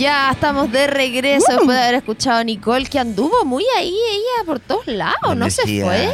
Ya 0.00 0.30
estamos 0.30 0.72
de 0.72 0.86
regreso 0.86 1.44
después 1.48 1.76
de 1.76 1.82
haber 1.82 1.94
escuchado 1.96 2.38
a 2.38 2.44
Nicole, 2.44 2.86
que 2.86 2.98
anduvo 2.98 3.44
muy 3.44 3.64
ahí, 3.76 3.88
ella 4.10 4.44
por 4.46 4.58
todos 4.58 4.86
lados, 4.86 5.36
no 5.36 5.50
se 5.50 5.62
fue. 5.82 6.08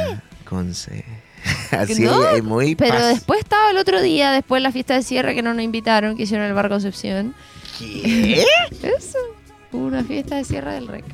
Conce. 0.44 1.04
Así 1.70 2.02
No, 2.02 2.28
es 2.30 2.42
muy 2.42 2.74
Pero 2.74 2.94
paz. 2.94 3.08
después 3.08 3.38
estaba 3.38 3.70
el 3.70 3.76
otro 3.76 4.02
día, 4.02 4.32
después 4.32 4.58
de 4.58 4.62
la 4.64 4.72
fiesta 4.72 4.94
de 4.94 5.02
cierre 5.02 5.34
que 5.36 5.42
no 5.42 5.54
nos 5.54 5.62
invitaron, 5.62 6.16
que 6.16 6.24
hicieron 6.24 6.46
el 6.46 6.52
Bar 6.54 6.68
Concepción. 6.68 7.34
¿Qué? 7.78 8.44
Eso, 8.82 9.18
una 9.70 10.02
fiesta 10.02 10.34
de 10.36 10.44
cierre 10.44 10.72
del 10.72 10.88
REC. 10.88 11.04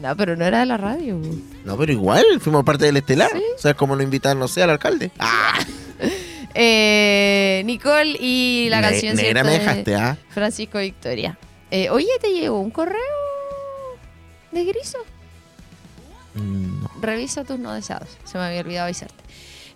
No, 0.00 0.16
pero 0.16 0.34
no 0.36 0.46
era 0.46 0.60
de 0.60 0.66
la 0.66 0.78
radio. 0.78 1.20
No, 1.66 1.76
pero 1.76 1.92
igual, 1.92 2.24
fuimos 2.40 2.64
parte 2.64 2.86
del 2.86 2.96
estelar. 2.96 3.30
Sí. 3.34 3.42
O 3.54 3.58
sea, 3.58 3.72
es 3.72 3.76
como 3.76 3.94
lo 3.94 4.02
invitar, 4.02 4.34
no 4.34 4.48
sé, 4.48 4.62
al 4.62 4.70
alcalde. 4.70 5.10
¡Ah! 5.18 5.58
Eh, 6.52 7.62
Nicole 7.64 8.16
y 8.18 8.66
la 8.70 8.80
Ne- 8.80 8.88
canción 8.88 9.14
me 9.14 9.22
de 9.22 9.44
dejaste, 9.44 9.94
¿ah? 9.94 10.18
Francisco 10.30 10.78
Victoria. 10.78 11.38
Eh, 11.70 11.90
oye, 11.90 12.08
¿te 12.20 12.32
llegó 12.32 12.60
un 12.60 12.70
correo 12.70 12.96
de 14.52 14.64
Griso? 14.64 14.98
No. 16.34 16.90
Revisa 17.00 17.44
tus 17.44 17.58
no 17.58 17.72
deseados. 17.72 18.08
Se 18.24 18.38
me 18.38 18.44
había 18.44 18.60
olvidado 18.60 18.86
avisarte. 18.86 19.14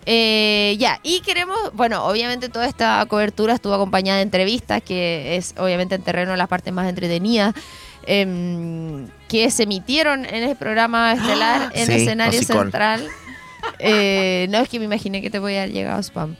Eh, 0.07 0.75
ya, 0.79 0.99
y 1.03 1.21
queremos, 1.21 1.57
bueno, 1.73 2.05
obviamente 2.05 2.47
toda 2.49 2.67
esta 2.67 3.03
cobertura 3.07 3.55
estuvo 3.55 3.73
acompañada 3.73 4.17
de 4.17 4.23
entrevistas, 4.23 4.81
que 4.83 5.35
es 5.35 5.55
obviamente 5.57 5.95
en 5.95 6.03
terreno 6.03 6.35
las 6.35 6.47
partes 6.47 6.71
más 6.71 6.87
entretenidas, 6.87 7.55
em, 8.05 9.07
que 9.27 9.49
se 9.49 9.63
emitieron 9.63 10.25
en 10.25 10.43
el 10.43 10.55
programa 10.55 11.13
estelar 11.13 11.71
en 11.75 11.87
Sí, 11.87 11.93
escenario 11.93 12.39
hocicón. 12.39 12.63
central. 12.65 13.07
Eh, 13.79 14.45
no 14.51 14.59
es 14.59 14.69
que 14.69 14.77
me 14.77 14.85
imaginé 14.85 15.23
que 15.23 15.31
te 15.31 15.39
voy 15.39 15.55
a 15.55 15.63
haber 15.63 15.73
llegado 15.73 15.99
spam. 16.03 16.35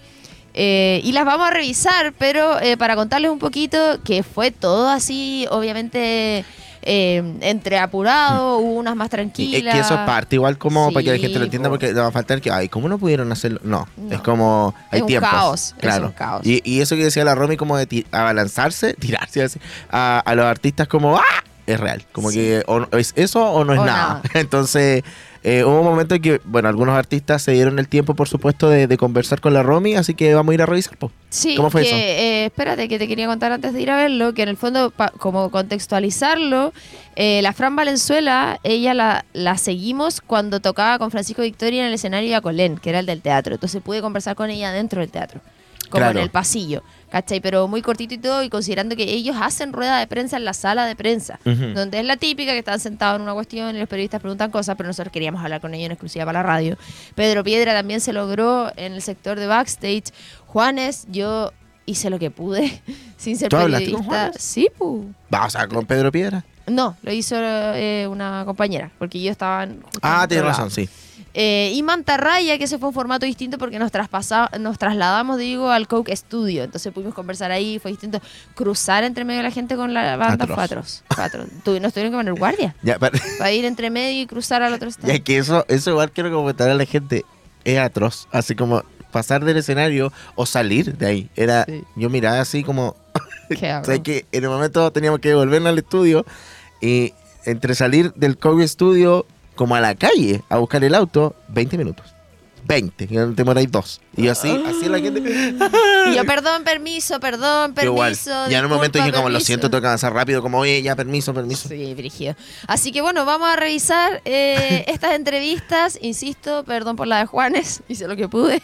Eh, 0.58 1.02
y 1.04 1.12
las 1.12 1.26
vamos 1.26 1.48
a 1.48 1.52
revisar, 1.52 2.14
pero 2.18 2.60
eh, 2.62 2.78
para 2.78 2.96
contarles 2.96 3.30
un 3.30 3.40
poquito 3.40 3.78
que 4.06 4.24
fue 4.24 4.52
todo 4.52 4.88
así, 4.90 5.46
obviamente 5.52 6.46
eh, 6.88 7.22
entre 7.42 7.78
apurado, 7.78 8.60
hubo 8.60 8.76
unas 8.76 8.96
más 8.96 9.10
tranquilas. 9.10 9.62
es 9.62 9.74
que 9.74 9.80
eso 9.82 9.96
es 9.96 10.00
parte, 10.02 10.36
igual 10.38 10.58
como 10.58 10.94
para 10.94 11.04
que 11.04 11.12
la 11.12 11.18
gente 11.18 11.40
lo 11.40 11.46
entienda, 11.46 11.68
po. 11.68 11.74
porque 11.74 11.88
le 11.92 12.00
va 12.00 12.08
a 12.08 12.12
faltar 12.12 12.40
que, 12.42 12.52
ay, 12.52 12.70
¿cómo 12.70 12.88
no 12.88 12.98
pudieron 12.98 13.30
hacerlo? 13.34 13.60
No, 13.64 13.86
No. 13.98 14.14
es 14.16 14.22
como, 14.22 14.74
hay 14.92 15.00
Es 15.00 15.02
un 15.02 15.08
tiempos. 15.08 15.30
caos, 15.30 15.62
es 15.78 15.82
Claro. 15.82 16.06
un 16.08 16.12
caos. 16.14 16.46
Y, 16.46 16.62
y 16.64 16.80
eso 16.82 16.96
que 16.96 17.04
decía 17.04 17.26
la 17.26 17.36
Romy, 17.36 17.58
como 17.58 17.76
de 17.76 17.86
ti- 17.88 18.06
abalanzarse, 18.12 18.94
tirarse 19.00 19.44
así, 19.44 19.60
a, 19.92 20.20
a 20.26 20.36
los 20.36 20.46
artistas 20.46 20.88
como, 20.88 21.18
¡ah! 21.18 21.22
Es 21.68 21.80
real. 21.80 22.04
Como 22.12 22.30
Sí. 22.32 22.38
que 22.38 22.64
o 22.68 22.86
es 22.98 23.14
eso 23.16 23.44
o 23.44 23.64
no 23.66 23.74
es 23.74 23.80
O 23.80 23.86
nada. 23.86 24.08
nada. 24.08 24.22
Entonces, 24.36 25.04
eh, 25.44 25.64
hubo 25.64 25.80
un 25.80 25.86
momento 25.86 26.16
en 26.16 26.22
que, 26.22 26.42
bueno, 26.46 26.68
algunos 26.70 26.96
artistas 26.98 27.42
se 27.42 27.52
dieron 27.52 27.78
el 27.80 27.88
tiempo, 27.88 28.14
por 28.16 28.28
supuesto, 28.28 28.70
de, 28.70 28.88
de 28.88 28.98
conversar 28.98 29.42
con 29.42 29.54
la 29.54 29.62
Romy, 29.64 29.96
así 29.96 30.14
que 30.16 30.34
vamos 30.34 30.52
a 30.52 30.54
ir 30.56 30.62
a 30.62 30.66
revisar. 30.66 30.98
po. 30.98 31.12
Sí, 31.30 31.56
¿Cómo 31.56 31.70
fue 31.70 31.82
que, 31.84 31.88
eso? 31.88 31.96
eh, 31.98 32.46
espérate, 32.46 32.88
que 32.88 32.98
te 33.00 33.08
quería 33.08 33.28
contar 33.28 33.52
antes 33.52 33.74
de 33.74 33.82
ir 33.82 33.90
a 33.92 33.96
verlo, 33.96 34.34
que 34.34 34.44
en 34.44 34.50
el 34.50 34.58
fondo, 34.58 34.90
pa- 34.92 35.12
como 35.18 35.50
contextualizarlo, 35.96 36.74
eh, 37.16 37.42
la 37.42 37.54
Fran 37.54 37.76
Valenzuela, 37.76 38.60
ella 38.64 38.94
la, 38.94 39.26
la 39.34 39.58
seguimos 39.58 40.22
cuando 40.22 40.60
tocaba 40.60 40.98
con 41.00 41.12
Francisco 41.12 41.42
Victoria 41.44 41.82
en 41.82 41.88
el 41.88 41.94
escenario 41.94 42.30
de 42.30 42.36
Acolén, 42.36 42.78
que 42.78 42.90
era 42.90 43.00
el 43.00 43.06
del 43.06 43.22
teatro. 43.22 43.54
Entonces 43.56 43.82
pude 43.82 44.02
conversar 44.02 44.36
con 44.36 44.50
ella 44.50 44.72
dentro 44.72 45.02
del 45.02 45.10
teatro, 45.12 45.42
como 45.90 46.02
Claro. 46.02 46.20
en 46.20 46.24
el 46.24 46.32
pasillo, 46.32 46.84
¿cachai? 47.16 47.40
Pero 47.40 47.70
muy 47.70 47.82
cortito 47.82 48.14
y 48.14 48.18
todo, 48.18 48.44
y 48.44 48.50
considerando 48.50 48.94
que 48.98 49.04
ellos 49.04 49.38
hacen 49.40 49.72
rueda 49.72 50.00
de 50.00 50.06
prensa 50.06 50.36
en 50.36 50.44
la 50.44 50.52
sala 50.52 50.86
de 50.86 50.98
prensa, 50.98 51.40
donde 51.46 52.00
es 52.02 52.06
la 52.06 52.18
típica 52.18 52.52
que 52.52 52.60
están 52.60 52.78
sentados 52.82 53.16
en 53.16 53.22
una 53.22 53.34
cuestión 53.34 53.74
y 53.74 53.80
los 53.80 53.88
periodistas 53.88 54.20
preguntan 54.20 54.52
cosas, 54.52 54.76
pero 54.76 54.88
nosotros 54.88 55.14
queríamos 55.14 55.42
hablar 55.42 55.62
con 55.62 55.74
ellos 55.74 55.86
en 55.86 55.92
exclusiva 55.94 56.26
para 56.26 56.40
la 56.40 56.44
radio. 56.44 56.78
Pedro 57.16 57.42
Piedra 57.42 57.74
también 57.74 58.02
se 58.02 58.12
logró 58.12 58.70
en 58.76 58.92
el 58.92 59.02
sector 59.02 59.40
de 59.40 59.48
backstage. 59.48 60.12
Juanes, 60.46 61.08
yo 61.10 61.54
hice 61.86 62.10
lo 62.10 62.20
que 62.20 62.32
pude 62.32 62.82
sin 63.18 63.38
ser 63.38 63.48
¿Tú 63.48 63.56
hablaste 63.56 63.92
con 63.92 64.02
periodista. 64.02 64.24
Juanes? 64.26 64.42
Sí, 64.44 64.68
pu. 64.78 65.06
Va, 65.34 65.46
o 65.46 65.50
sea, 65.50 65.70
con 65.70 65.86
Pedro 65.86 66.12
Piedra. 66.12 66.44
No, 66.68 66.98
lo 67.02 67.14
hizo 67.14 67.38
eh, 67.40 68.08
una 68.10 68.44
compañera, 68.46 68.92
porque 69.00 69.22
yo 69.22 69.32
estaba 69.32 69.66
Ah, 70.02 70.26
tienes 70.28 70.46
razón, 70.46 70.70
sí. 70.70 70.90
Eh, 71.38 71.74
y 71.76 71.84
Mantarraya, 71.84 72.58
que 72.58 72.64
ese 72.64 72.80
fue 72.80 72.88
un 72.88 72.94
formato 72.94 73.26
distinto 73.26 73.58
porque 73.58 73.78
nos 73.78 73.92
traspasa, 73.92 74.50
nos 74.58 74.78
trasladamos, 74.80 75.38
digo, 75.38 75.70
al 75.70 75.86
Coke 75.86 76.16
Studio. 76.16 76.64
Entonces 76.64 76.94
pudimos 76.94 77.14
conversar 77.14 77.52
ahí, 77.52 77.78
fue 77.78 77.92
distinto. 77.92 78.22
Cruzar 78.54 79.04
entre 79.04 79.26
medio 79.26 79.40
de 79.40 79.44
la 79.44 79.52
gente 79.52 79.76
con 79.76 79.94
la 79.94 80.16
banda 80.16 80.46
atroz. 80.58 81.04
Tu- 81.66 81.80
Nos 81.82 81.92
tuvieron 81.94 82.14
que 82.14 82.18
poner 82.18 82.34
guardia 82.36 82.74
Ya, 82.84 82.98
para 82.98 83.52
ir 83.52 83.66
entre 83.66 83.90
medio 83.90 84.22
y 84.22 84.26
cruzar 84.28 84.64
al 84.64 84.74
otro 84.74 84.88
estado. 84.88 85.12
Ya 85.12 85.20
que 85.20 85.38
eso, 85.38 85.66
eso 85.68 85.90
igual 85.92 86.10
quiero 86.12 86.32
comentar 86.32 86.70
a 86.70 86.74
la 86.74 86.86
gente, 86.86 87.26
es 87.66 87.78
atroz. 87.80 88.30
Así 88.32 88.56
como 88.56 88.84
pasar 89.12 89.44
del 89.44 89.58
escenario 89.58 90.14
o 90.36 90.46
salir 90.46 90.98
de 90.98 91.06
ahí. 91.06 91.30
Era, 91.36 91.66
Sí. 91.66 91.84
yo 91.98 92.10
miraba 92.10 92.40
así 92.40 92.64
como, 92.64 92.96
Qué 93.50 93.74
o 93.76 93.84
sea, 93.84 94.00
que 94.02 94.26
en 94.32 94.44
el 94.46 94.50
momento 94.50 94.90
teníamos 94.92 95.20
que 95.20 95.34
volvernos 95.36 95.70
al 95.70 95.78
estudio 95.80 96.26
y 96.82 97.14
entre 97.46 97.76
salir 97.76 98.14
del 98.14 98.38
COVID 98.38 98.66
Studio 98.68 99.26
como 99.56 99.76
a 99.76 99.80
la 99.80 99.96
calle 99.96 100.44
a 100.50 100.58
buscar 100.58 100.84
el 100.84 100.96
auto, 100.96 101.36
20 101.50 101.78
minutos. 101.78 102.15
20, 102.66 103.08
que 103.08 103.16
te 103.16 103.26
demoráis 103.28 103.72
dos. 103.72 104.02
Y 104.18 104.24
yo 104.24 104.32
así, 104.32 104.50
así 104.66 104.88
la 104.88 105.00
gente. 105.00 105.20
Y 105.20 106.16
yo, 106.16 106.26
perdón, 106.26 106.64
permiso, 106.64 107.20
perdón, 107.20 107.76
igual. 107.82 108.12
permiso. 108.12 108.50
Ya 108.50 108.60
en 108.60 108.66
un 108.66 108.72
momento 108.72 108.98
dije 109.00 109.12
como 109.12 109.30
lo 109.30 109.40
siento, 109.40 109.70
tengo 109.70 109.82
que 109.82 109.88
avanzar 109.88 110.14
rápido, 110.14 110.42
como 110.42 110.60
oye, 110.60 110.82
ya 110.82 110.96
permiso, 110.96 111.34
permiso. 111.34 111.68
Sí, 111.70 111.94
brígido. 111.94 112.36
Así 112.68 112.92
que 112.92 113.02
bueno, 113.02 113.26
vamos 113.26 113.50
a 113.50 113.56
revisar 113.56 114.22
eh, 114.26 114.86
estas 114.88 115.14
entrevistas. 115.14 116.00
Insisto, 116.02 116.64
perdón 116.64 116.96
por 116.96 117.08
la 117.08 117.20
de 117.20 117.26
Juanes, 117.26 117.82
hice 117.88 118.08
lo 118.08 118.16
que 118.16 118.28
pude. 118.28 118.62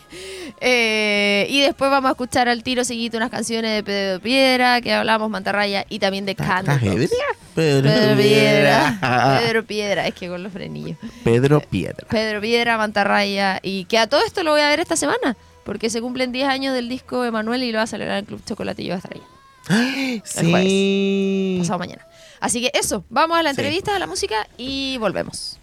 Eh, 0.62 1.48
y 1.50 1.62
después 1.62 1.92
vamos 1.92 2.10
a 2.10 2.12
escuchar 2.12 2.48
al 2.48 2.64
tiro 2.64 2.84
seguido 2.84 3.18
unas 3.18 3.30
canciones 3.30 3.72
de 3.76 3.84
Pedro 3.84 4.20
Piedra, 4.22 4.82
que 4.82 4.94
hablamos, 4.94 5.30
Mantarraya, 5.30 5.86
y 5.90 6.00
también 6.00 6.26
de 6.26 6.32
¿Estás 6.32 6.48
Candle. 6.48 6.92
ebria? 6.92 7.10
Pedro, 7.54 7.84
Pedro 7.90 8.18
Piedra. 8.18 8.98
Piedra. 9.00 9.40
Pedro 9.42 9.66
Piedra, 9.66 10.08
es 10.08 10.14
que 10.16 10.30
con 10.30 10.42
los 10.42 10.54
frenillos. 10.54 10.98
Pedro 11.24 11.60
Piedra. 11.60 12.08
Pedro 12.10 12.40
Piedra, 12.40 12.78
Mantarraya. 12.78 13.60
Y 13.62 13.86
que 13.92 13.98
a 14.00 14.08
todo 14.08 14.22
esto 14.26 14.42
lo 14.44 14.52
voy 14.52 14.62
a 14.62 14.70
ver 14.70 14.80
esta 14.80 14.96
semana. 14.96 15.36
Porque 15.66 15.90
se 15.92 16.02
cumplen 16.02 16.32
10 16.32 16.48
años 16.48 16.74
del 16.74 16.90
disco 16.90 17.24
Emanuel 17.26 17.62
y 17.64 17.72
lo 17.72 17.78
va 17.78 17.84
a 17.84 17.88
celebrar 17.88 18.18
en 18.18 18.22
el 18.22 18.26
Club 18.26 18.42
Chocolate 18.46 18.82
y 18.82 18.86
yo 18.86 18.96
voy 18.96 18.96
a 18.96 18.98
estar 18.98 19.14
ahí. 19.14 20.22
Sí. 20.26 21.58
pasado 21.60 21.78
mañana. 21.78 22.08
Así 22.40 22.62
que 22.62 22.72
eso, 22.74 23.04
vamos 23.10 23.38
a 23.38 23.44
la 23.44 23.54
Sí. 23.54 23.60
entrevista, 23.62 23.96
a 23.96 24.00
la 24.00 24.08
música 24.08 24.48
y 24.58 24.98
volvemos. 24.98 25.60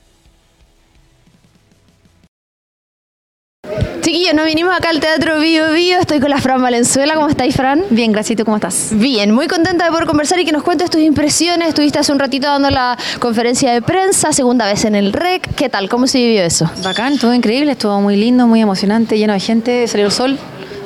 Chiquillos, 4.01 4.34
nos 4.34 4.47
vinimos 4.47 4.75
acá 4.75 4.91
al 4.91 5.01
Teatro 5.01 5.39
Bio 5.41 5.73
Bio. 5.73 5.99
Estoy 5.99 6.21
con 6.21 6.31
la 6.31 6.39
Fran 6.39 6.62
Valenzuela. 6.62 7.15
¿Cómo 7.15 7.29
estáis, 7.29 7.55
Fran? 7.55 7.83
Bien, 7.91 8.12
gracias. 8.12 8.33
¿Y 8.33 8.37
tú 8.37 8.45
cómo 8.45 8.56
estás? 8.56 8.91
Bien, 8.93 9.33
muy 9.33 9.49
contenta 9.49 9.84
de 9.84 9.91
poder 9.91 10.06
conversar 10.06 10.39
y 10.41 10.45
que 10.45 10.53
nos 10.53 10.62
cuentes 10.62 10.91
tus 10.91 11.01
impresiones. 11.01 11.69
Estuviste 11.69 11.99
hace 11.99 12.12
un 12.12 12.19
ratito 12.19 12.47
dando 12.47 12.71
la 12.71 12.97
conferencia 13.19 13.73
de 13.73 13.83
prensa, 13.83 14.33
segunda 14.33 14.67
vez 14.67 14.84
en 14.84 14.95
el 14.95 15.12
REC. 15.12 15.55
¿Qué 15.55 15.69
tal? 15.69 15.89
¿Cómo 15.89 16.06
se 16.06 16.19
vivió 16.19 16.43
eso? 16.43 16.71
Bacán, 16.83 17.15
estuvo 17.15 17.34
increíble, 17.34 17.73
estuvo 17.73 18.01
muy 18.01 18.17
lindo, 18.17 18.47
muy 18.47 18.61
emocionante, 18.61 19.19
lleno 19.19 19.34
de 19.34 19.41
gente, 19.41 19.87
salió 19.89 20.06
el 20.06 20.12
sol. 20.12 20.39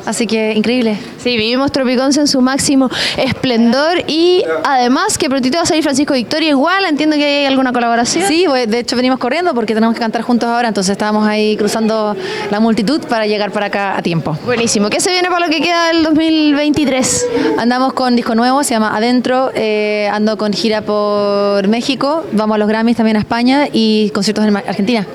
Así 0.06 0.26
que 0.26 0.52
increíble. 0.54 0.98
Sí, 1.18 1.36
vivimos 1.36 1.70
Tropicons 1.72 2.16
en 2.16 2.26
su 2.26 2.40
máximo 2.40 2.90
esplendor 3.16 4.02
y 4.06 4.42
además 4.64 5.18
que 5.18 5.28
prontito 5.28 5.58
va 5.58 5.62
a 5.62 5.66
salir 5.66 5.82
Francisco 5.82 6.14
Victoria 6.14 6.50
igual. 6.50 6.84
Entiendo 6.84 7.16
que 7.16 7.24
hay 7.24 7.46
alguna 7.46 7.72
colaboración. 7.72 8.26
Sí, 8.26 8.44
pues, 8.46 8.68
de 8.68 8.80
hecho 8.80 8.96
venimos 8.96 9.18
corriendo 9.18 9.54
porque 9.54 9.74
tenemos 9.74 9.94
que 9.94 10.00
cantar 10.00 10.22
juntos 10.22 10.48
ahora, 10.48 10.68
entonces 10.68 10.92
estábamos 10.92 11.26
ahí 11.26 11.56
cruzando 11.56 12.16
la 12.50 12.60
multitud 12.60 13.00
para 13.08 13.26
llegar 13.26 13.52
para 13.52 13.66
acá 13.66 13.96
a 13.96 14.02
tiempo. 14.02 14.36
Buenísimo. 14.44 14.90
¿Qué 14.90 15.00
se 15.00 15.10
viene 15.10 15.28
para 15.28 15.46
lo 15.46 15.52
que 15.52 15.60
queda 15.60 15.88
del 15.88 16.02
2023? 16.02 17.26
Andamos 17.58 17.92
con 17.92 18.16
disco 18.16 18.34
nuevo, 18.34 18.64
se 18.64 18.74
llama 18.74 18.96
Adentro, 18.96 19.50
eh, 19.54 20.08
ando 20.12 20.36
con 20.36 20.52
gira 20.52 20.82
por 20.82 21.66
México, 21.68 22.24
vamos 22.32 22.56
a 22.56 22.58
los 22.58 22.68
Grammys 22.68 22.96
también 22.96 23.16
a 23.16 23.20
España 23.20 23.68
y 23.72 24.10
conciertos 24.10 24.44
en 24.44 24.56
Argentina. 24.56 25.06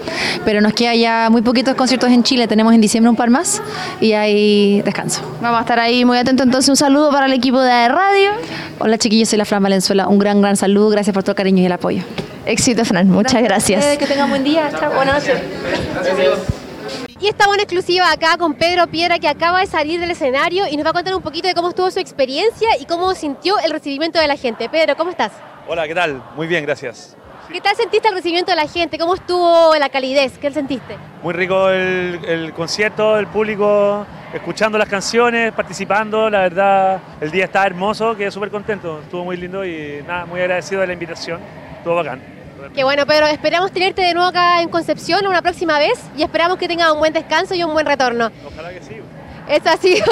Pero 0.46 0.62
nos 0.62 0.74
queda 0.74 0.96
ya 0.96 1.30
muy 1.30 1.42
poquitos 1.42 1.76
conciertos 1.76 2.10
en 2.10 2.24
Chile, 2.24 2.48
tenemos 2.48 2.74
en 2.74 2.82
diciembre 2.82 3.10
un 3.10 3.16
par 3.16 3.30
más 3.30 3.62
y 4.00 4.77
descanso. 4.84 5.22
Vamos 5.42 5.58
a 5.58 5.62
estar 5.62 5.80
ahí 5.80 6.06
muy 6.06 6.18
atentos. 6.18 6.46
Entonces, 6.46 6.70
un 6.70 6.78
saludo 6.78 7.12
para 7.12 7.26
el 7.26 7.34
equipo 7.34 7.60
de 7.60 7.88
radio. 7.88 8.32
Hola 8.80 8.98
chiquillos, 8.98 9.30
soy 9.30 9.38
la 9.38 9.46
Fran 9.46 9.64
Valenzuela, 9.64 10.08
un 10.08 10.20
gran, 10.20 10.42
gran 10.42 10.56
saludo, 10.56 10.90
gracias 10.90 11.14
por 11.14 11.24
todo 11.24 11.32
el 11.32 11.38
cariño 11.38 11.64
y 11.64 11.66
el 11.66 11.72
apoyo. 11.72 12.04
Éxito, 12.46 12.86
Fran. 12.86 13.10
Muchas 13.10 13.42
gracias. 13.44 13.98
Que 13.98 14.06
tengan 14.06 14.30
buen 14.30 14.44
día, 14.44 14.70
chao, 14.80 14.94
buenas 14.94 15.16
noches. 15.16 15.42
Y 17.20 17.28
estamos 17.28 17.56
en 17.56 17.62
exclusiva 17.62 18.12
acá 18.12 18.38
con 18.38 18.54
Pedro 18.54 18.86
Piedra 18.88 19.18
que 19.18 19.28
acaba 19.28 19.62
de 19.62 19.66
salir 19.66 20.00
del 20.00 20.12
escenario 20.12 20.66
y 20.70 20.78
nos 20.78 20.86
va 20.86 20.92
a 20.92 20.94
contar 20.94 21.16
un 21.16 21.24
poquito 21.24 21.48
de 21.48 21.56
cómo 21.56 21.70
estuvo 21.70 21.90
su 21.90 22.00
experiencia 22.00 22.70
y 22.80 22.86
cómo 22.86 23.16
sintió 23.16 23.58
el 23.60 23.72
recibimiento 23.72 24.20
de 24.20 24.28
la 24.28 24.38
gente. 24.38 24.70
Pedro, 24.70 24.96
¿cómo 24.96 25.10
estás? 25.10 25.32
Hola, 25.68 25.88
¿qué 25.88 25.96
tal? 25.96 26.22
Muy 26.36 26.46
bien, 26.46 26.64
gracias. 26.64 27.18
¿Qué 27.52 27.62
tal 27.62 27.76
sentiste 27.78 28.10
el 28.10 28.14
recibimiento 28.14 28.52
de 28.52 28.58
la 28.58 28.68
gente? 28.68 28.98
¿Cómo 28.98 29.16
estuvo 29.16 29.74
la 29.78 29.88
calidez? 29.88 30.38
¿Qué 30.38 30.52
sentiste? 30.52 30.98
Muy 31.24 31.34
rico 31.34 31.70
el, 31.70 32.20
el 32.26 32.54
concierto, 32.54 33.18
el 33.18 33.28
público 33.28 34.06
escuchando 34.34 34.78
las 34.78 34.90
canciones, 34.90 35.54
participando. 35.54 36.30
La 36.30 36.40
verdad, 36.42 37.00
el 37.22 37.32
día 37.32 37.46
está 37.46 37.66
hermoso, 37.66 38.16
quedé 38.18 38.32
súper 38.32 38.52
contento. 38.52 39.00
Estuvo 39.00 39.24
muy 39.24 39.38
lindo 39.38 39.66
y 39.66 40.04
nada, 40.06 40.26
muy 40.26 40.42
agradecido 40.42 40.82
de 40.82 40.88
la 40.88 40.94
invitación. 40.94 41.40
Estuvo 41.78 41.96
bacán. 41.96 42.22
Qué 42.76 42.84
bueno, 42.84 43.06
Pedro, 43.06 43.28
esperamos 43.28 43.72
tenerte 43.72 44.02
de 44.02 44.14
nuevo 44.14 44.28
acá 44.28 44.62
en 44.62 44.68
Concepción 44.68 45.26
una 45.26 45.42
próxima 45.42 45.80
vez 45.80 46.04
y 46.18 46.24
esperamos 46.24 46.58
que 46.58 46.68
tengas 46.68 46.92
un 46.92 47.00
buen 47.00 47.14
descanso 47.14 47.56
y 47.56 47.64
un 47.64 47.72
buen 47.72 47.86
retorno. 47.86 48.30
Ojalá 48.46 48.74
que 48.74 48.82
sí. 48.82 48.96
Esta 49.50 49.74
ha 49.74 49.78
sido 49.78 50.06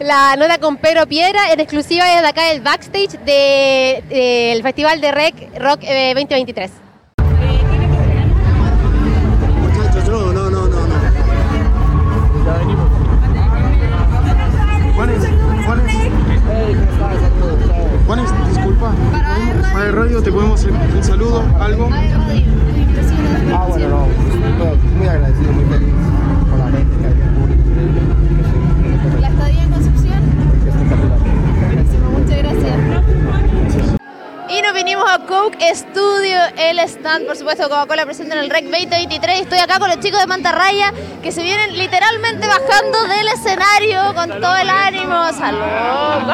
la 0.00 0.34
nota 0.36 0.58
con 0.58 0.78
Pedro 0.78 1.06
Piedra 1.06 1.52
en 1.52 1.60
exclusiva 1.60 2.06
desde 2.06 2.26
acá 2.26 2.44
del 2.46 2.62
backstage 2.62 3.18
del 3.20 4.62
Festival 4.62 5.00
de 5.00 5.12
Rec 5.12 5.34
Rock 5.60 5.80
eh, 5.82 6.14
2023. 6.14 6.70
Muchachos, 9.60 10.08
no, 10.08 10.32
no, 10.32 10.50
no, 10.50 10.66
no. 10.68 10.86
no. 10.86 10.96
Ya 12.46 12.52
venimos. 12.58 12.90
Juanes, 14.94 15.24
Juanes. 15.66 15.94
Juanes, 18.06 18.48
disculpa. 18.48 18.94
Para 19.72 19.86
el 19.86 19.92
radio 19.92 20.22
te 20.22 20.32
podemos 20.32 20.60
hacer 20.60 20.72
un 20.72 21.04
saludo, 21.04 21.44
algo. 21.60 21.90
Ah, 23.52 23.66
bueno, 23.68 23.88
no, 23.88 24.06
muy 24.96 25.06
agradecido, 25.06 25.52
muy 25.52 25.64
feliz 25.66 26.17
a 35.68 35.74
Coke 35.74 35.74
Studio, 35.74 36.38
el 36.56 36.78
stand, 36.80 37.26
por 37.26 37.36
supuesto, 37.36 37.64
Coca-Cola 37.68 38.04
presente 38.04 38.34
en 38.34 38.40
el 38.40 38.50
REC 38.50 38.64
2023. 38.64 39.40
Estoy 39.40 39.58
acá 39.58 39.78
con 39.78 39.88
los 39.88 40.00
chicos 40.00 40.20
de 40.20 40.26
Mantarraya 40.26 40.92
que 41.22 41.32
se 41.32 41.42
vienen 41.42 41.76
literalmente 41.76 42.46
bajando 42.46 43.02
del 43.08 43.28
escenario 43.28 44.14
con 44.14 44.40
todo 44.40 44.56
el 44.56 44.68
ánimo. 44.70 45.32
¡Salud! 45.32 46.32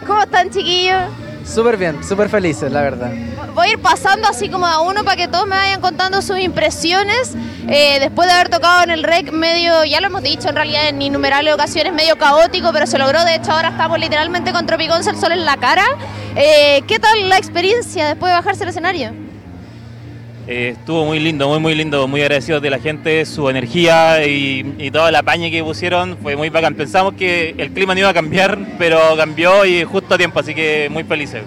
¿Cómo 0.06 0.22
están, 0.22 0.50
chiquillos? 0.50 1.04
Súper 1.44 1.76
bien, 1.76 2.02
súper 2.04 2.28
felices, 2.28 2.70
la 2.70 2.82
verdad. 2.82 3.12
Voy 3.54 3.68
a 3.68 3.72
ir 3.72 3.78
pasando 3.78 4.28
así 4.28 4.48
como 4.48 4.66
a 4.66 4.80
uno 4.80 5.02
para 5.04 5.16
que 5.16 5.26
todos 5.26 5.46
me 5.46 5.56
vayan 5.56 5.80
contando 5.80 6.22
sus 6.22 6.38
impresiones. 6.38 7.34
Eh, 7.68 7.98
después 8.00 8.28
de 8.28 8.34
haber 8.34 8.48
tocado 8.48 8.84
en 8.84 8.90
el 8.90 9.02
REC 9.02 9.32
medio, 9.32 9.84
ya 9.84 10.00
lo 10.00 10.06
hemos 10.06 10.22
dicho 10.22 10.48
en 10.48 10.56
realidad 10.56 10.88
en 10.88 11.02
innumerables 11.02 11.54
ocasiones, 11.54 11.92
medio 11.92 12.16
caótico, 12.16 12.72
pero 12.72 12.86
se 12.86 12.98
logró. 12.98 13.24
De 13.24 13.34
hecho, 13.34 13.52
ahora 13.52 13.70
estamos 13.70 13.98
literalmente 13.98 14.52
con 14.52 14.66
Tropicón 14.66 15.06
el 15.06 15.16
sol 15.16 15.32
en 15.32 15.44
la 15.44 15.56
cara. 15.56 15.84
Eh, 16.36 16.82
¿Qué 16.86 16.98
tal 16.98 17.28
la 17.28 17.38
experiencia 17.38 18.06
después 18.06 18.30
de 18.30 18.36
bajarse 18.36 18.62
el 18.62 18.70
escenario? 18.70 19.12
Eh, 20.46 20.74
estuvo 20.76 21.04
muy 21.04 21.20
lindo, 21.20 21.48
muy 21.48 21.60
muy 21.60 21.74
lindo, 21.74 22.08
muy 22.08 22.22
agradecido 22.22 22.60
de 22.60 22.70
la 22.70 22.78
gente, 22.78 23.24
su 23.24 23.48
energía 23.48 24.24
y, 24.26 24.74
y 24.78 24.90
toda 24.90 25.10
la 25.10 25.22
paña 25.22 25.50
que 25.50 25.62
pusieron, 25.62 26.16
fue 26.22 26.34
muy 26.34 26.48
bacán. 26.50 26.74
Pensamos 26.74 27.14
que 27.14 27.54
el 27.58 27.70
clima 27.72 27.94
no 27.94 28.00
iba 28.00 28.08
a 28.08 28.14
cambiar, 28.14 28.58
pero 28.78 28.98
cambió 29.16 29.64
y 29.64 29.84
justo 29.84 30.14
a 30.14 30.18
tiempo, 30.18 30.40
así 30.40 30.54
que 30.54 30.88
muy 30.90 31.04
felices. 31.04 31.42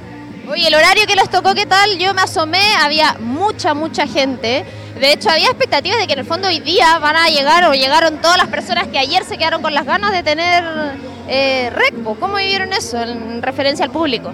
Oye, 0.54 0.68
el 0.68 0.76
horario 0.76 1.08
que 1.08 1.16
les 1.16 1.32
tocó, 1.32 1.56
¿qué 1.56 1.66
tal? 1.66 1.98
Yo 1.98 2.14
me 2.14 2.22
asomé, 2.22 2.76
había 2.80 3.16
mucha, 3.20 3.74
mucha 3.74 4.06
gente. 4.06 4.64
De 5.00 5.12
hecho, 5.12 5.32
había 5.32 5.48
expectativas 5.48 5.98
de 5.98 6.06
que 6.06 6.14
en 6.14 6.20
el 6.20 6.26
fondo 6.26 6.48
hoy 6.48 6.60
día 6.60 7.00
van 7.00 7.16
a 7.16 7.28
llegar 7.28 7.64
o 7.66 7.74
llegaron 7.74 8.22
todas 8.22 8.38
las 8.38 8.50
personas 8.50 8.88
que 8.90 9.00
ayer 9.00 9.24
se 9.24 9.40
quedaron 9.40 9.64
con 9.64 9.74
las 9.74 9.84
ganas 9.84 10.12
de 10.12 10.22
tener 10.22 10.64
eh, 11.28 11.72
RECPO. 11.74 12.20
¿Cómo 12.20 12.36
vivieron 12.36 12.72
eso 12.72 13.02
en 13.02 13.42
referencia 13.42 13.84
al 13.84 13.90
público? 13.90 14.32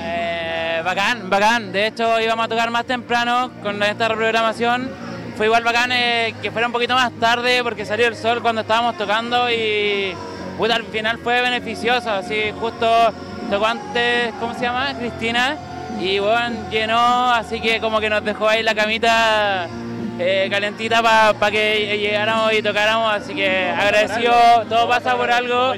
Eh, 0.00 0.80
bacán, 0.84 1.28
bacán. 1.28 1.72
De 1.72 1.88
hecho, 1.88 2.20
íbamos 2.20 2.44
a 2.44 2.48
tocar 2.48 2.70
más 2.70 2.84
temprano 2.84 3.50
con 3.64 3.82
esta 3.82 4.06
reprogramación. 4.06 4.88
Fue 5.36 5.46
igual 5.46 5.64
bacán 5.64 5.90
eh, 5.90 6.36
que 6.40 6.52
fuera 6.52 6.68
un 6.68 6.72
poquito 6.72 6.94
más 6.94 7.10
tarde 7.18 7.64
porque 7.64 7.84
salió 7.84 8.06
el 8.06 8.14
sol 8.14 8.42
cuando 8.42 8.60
estábamos 8.60 8.96
tocando 8.96 9.50
y 9.50 10.14
al 10.70 10.84
final 10.84 11.18
fue 11.18 11.42
beneficioso. 11.42 12.12
Así, 12.12 12.52
justo 12.60 13.12
tocó 13.50 13.66
antes, 13.66 14.32
¿cómo 14.40 14.54
se 14.54 14.62
llama? 14.62 14.94
Cristina. 14.98 15.56
Y 16.00 16.18
bueno, 16.18 16.56
llenó, 16.70 17.32
así 17.32 17.60
que 17.60 17.80
como 17.80 18.00
que 18.00 18.10
nos 18.10 18.22
dejó 18.24 18.48
ahí 18.48 18.62
la 18.62 18.74
camita 18.74 19.66
eh, 20.18 20.48
calentita 20.50 21.02
para 21.02 21.50
que 21.50 21.98
llegáramos 21.98 22.52
y 22.52 22.62
tocáramos. 22.62 23.12
Así 23.12 23.34
que 23.34 23.68
agradecido, 23.70 24.32
todo 24.68 24.88
pasa 24.88 25.16
por 25.16 25.30
algo. 25.30 25.74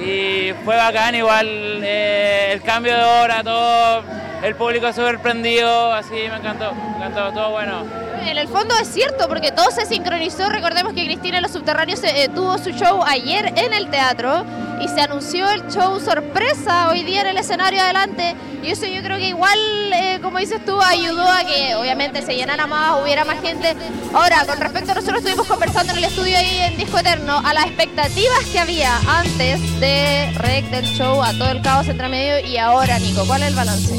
Y 0.00 0.52
fue 0.64 0.76
bacán, 0.76 1.14
igual 1.14 1.46
eh, 1.82 2.50
el 2.52 2.62
cambio 2.62 2.96
de 2.96 3.02
hora, 3.02 3.42
todo, 3.42 4.02
el 4.42 4.54
público 4.54 4.92
súper 4.92 5.18
prendido, 5.18 5.92
así 5.92 6.14
me 6.14 6.36
encantó, 6.36 6.72
me 6.74 6.96
encantó, 6.96 7.32
todo 7.32 7.50
bueno. 7.50 8.07
En 8.28 8.36
el 8.36 8.46
fondo 8.46 8.74
es 8.76 8.88
cierto, 8.88 9.26
porque 9.26 9.52
todo 9.52 9.70
se 9.70 9.86
sincronizó. 9.86 10.50
Recordemos 10.50 10.92
que 10.92 11.06
Cristina 11.06 11.38
en 11.38 11.42
los 11.44 11.50
subterráneos 11.50 12.04
eh, 12.04 12.28
tuvo 12.34 12.58
su 12.58 12.72
show 12.72 13.02
ayer 13.06 13.54
en 13.56 13.72
el 13.72 13.88
teatro 13.88 14.44
y 14.82 14.88
se 14.88 15.00
anunció 15.00 15.48
el 15.50 15.66
show 15.68 15.98
sorpresa 15.98 16.90
hoy 16.90 17.04
día 17.04 17.22
en 17.22 17.28
el 17.28 17.38
escenario 17.38 17.80
adelante. 17.80 18.36
Y 18.62 18.70
eso 18.70 18.84
yo 18.84 19.02
creo 19.02 19.16
que 19.16 19.28
igual, 19.28 19.58
eh, 19.94 20.18
como 20.22 20.38
dices 20.40 20.62
tú, 20.62 20.78
ayudó 20.78 21.26
a 21.26 21.42
que 21.42 21.74
obviamente 21.74 22.20
se 22.20 22.36
llenara 22.36 22.66
más, 22.66 23.02
hubiera 23.02 23.24
más 23.24 23.40
gente. 23.40 23.74
Ahora, 24.12 24.44
con 24.44 24.58
respecto 24.58 24.92
a 24.92 24.96
nosotros 24.96 25.20
estuvimos 25.20 25.46
conversando 25.46 25.92
en 25.92 25.98
el 25.98 26.04
estudio 26.04 26.36
ahí 26.36 26.58
en 26.58 26.76
Disco 26.76 26.98
Eterno, 26.98 27.40
a 27.42 27.54
las 27.54 27.64
expectativas 27.64 28.44
que 28.52 28.58
había 28.58 28.94
antes 29.08 29.80
de 29.80 30.32
Rec 30.34 30.66
del 30.66 30.84
show, 30.84 31.22
a 31.22 31.32
todo 31.32 31.50
el 31.50 31.62
caos 31.62 31.88
entre 31.88 32.08
medio 32.10 32.46
y 32.46 32.58
ahora, 32.58 32.98
Nico, 32.98 33.24
¿cuál 33.26 33.40
es 33.40 33.48
el 33.48 33.54
balance? 33.54 33.94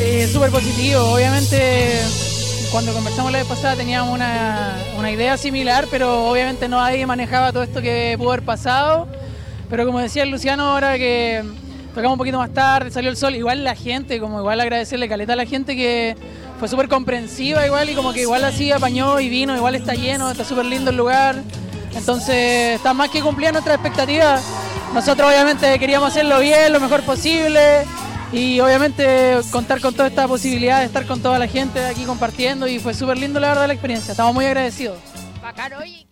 Eh, 0.00 0.30
Súper 0.32 0.50
positivo, 0.50 1.12
obviamente 1.12 2.29
cuando 2.70 2.92
conversamos 2.92 3.32
la 3.32 3.38
vez 3.38 3.46
pasada 3.46 3.74
teníamos 3.74 4.14
una, 4.14 4.76
una, 4.96 5.10
idea 5.10 5.36
similar, 5.36 5.88
pero 5.90 6.28
obviamente 6.28 6.68
no 6.68 6.76
nadie 6.76 7.04
manejaba 7.04 7.52
todo 7.52 7.62
esto 7.64 7.82
que 7.82 8.14
pudo 8.16 8.32
haber 8.32 8.44
pasado. 8.44 9.08
Pero 9.68 9.86
como 9.86 9.98
decía 9.98 10.24
Luciano 10.24 10.70
ahora 10.70 10.96
que 10.96 11.42
tocamos 11.94 12.12
un 12.12 12.18
poquito 12.18 12.38
más 12.38 12.52
tarde, 12.52 12.90
salió 12.90 13.10
el 13.10 13.16
sol, 13.16 13.34
igual 13.34 13.64
la 13.64 13.74
gente, 13.74 14.20
como 14.20 14.38
igual 14.38 14.60
agradecerle 14.60 15.08
caleta 15.08 15.32
a 15.32 15.36
la 15.36 15.46
gente 15.46 15.74
que 15.74 16.16
fue 16.58 16.68
súper 16.68 16.88
comprensiva 16.88 17.66
igual 17.66 17.90
y 17.90 17.94
como 17.94 18.12
que 18.12 18.20
igual 18.20 18.44
así 18.44 18.70
apañó 18.70 19.18
y 19.18 19.28
vino, 19.28 19.56
igual 19.56 19.74
está 19.74 19.94
lleno, 19.94 20.30
está 20.30 20.44
súper 20.44 20.66
lindo 20.66 20.90
el 20.90 20.96
lugar. 20.96 21.42
Entonces 21.94 22.76
está 22.76 22.94
más 22.94 23.10
que 23.10 23.20
cumplía 23.20 23.50
nuestras 23.50 23.76
expectativas. 23.76 24.44
Nosotros 24.94 25.28
obviamente 25.28 25.76
queríamos 25.78 26.10
hacerlo 26.10 26.38
bien, 26.38 26.72
lo 26.72 26.78
mejor 26.78 27.02
posible 27.02 27.84
y 28.32 28.60
obviamente 28.60 29.38
contar 29.50 29.80
con 29.80 29.94
toda 29.94 30.08
esta 30.08 30.28
posibilidad 30.28 30.80
de 30.80 30.86
estar 30.86 31.06
con 31.06 31.20
toda 31.20 31.38
la 31.38 31.46
gente 31.46 31.84
aquí 31.84 32.04
compartiendo 32.04 32.66
y 32.66 32.78
fue 32.78 32.94
súper 32.94 33.18
lindo 33.18 33.40
la 33.40 33.48
verdad 33.48 33.66
la 33.66 33.74
experiencia, 33.74 34.12
estamos 34.12 34.34
muy 34.34 34.44
agradecidos. 34.44 34.98
Oye. 35.78 36.06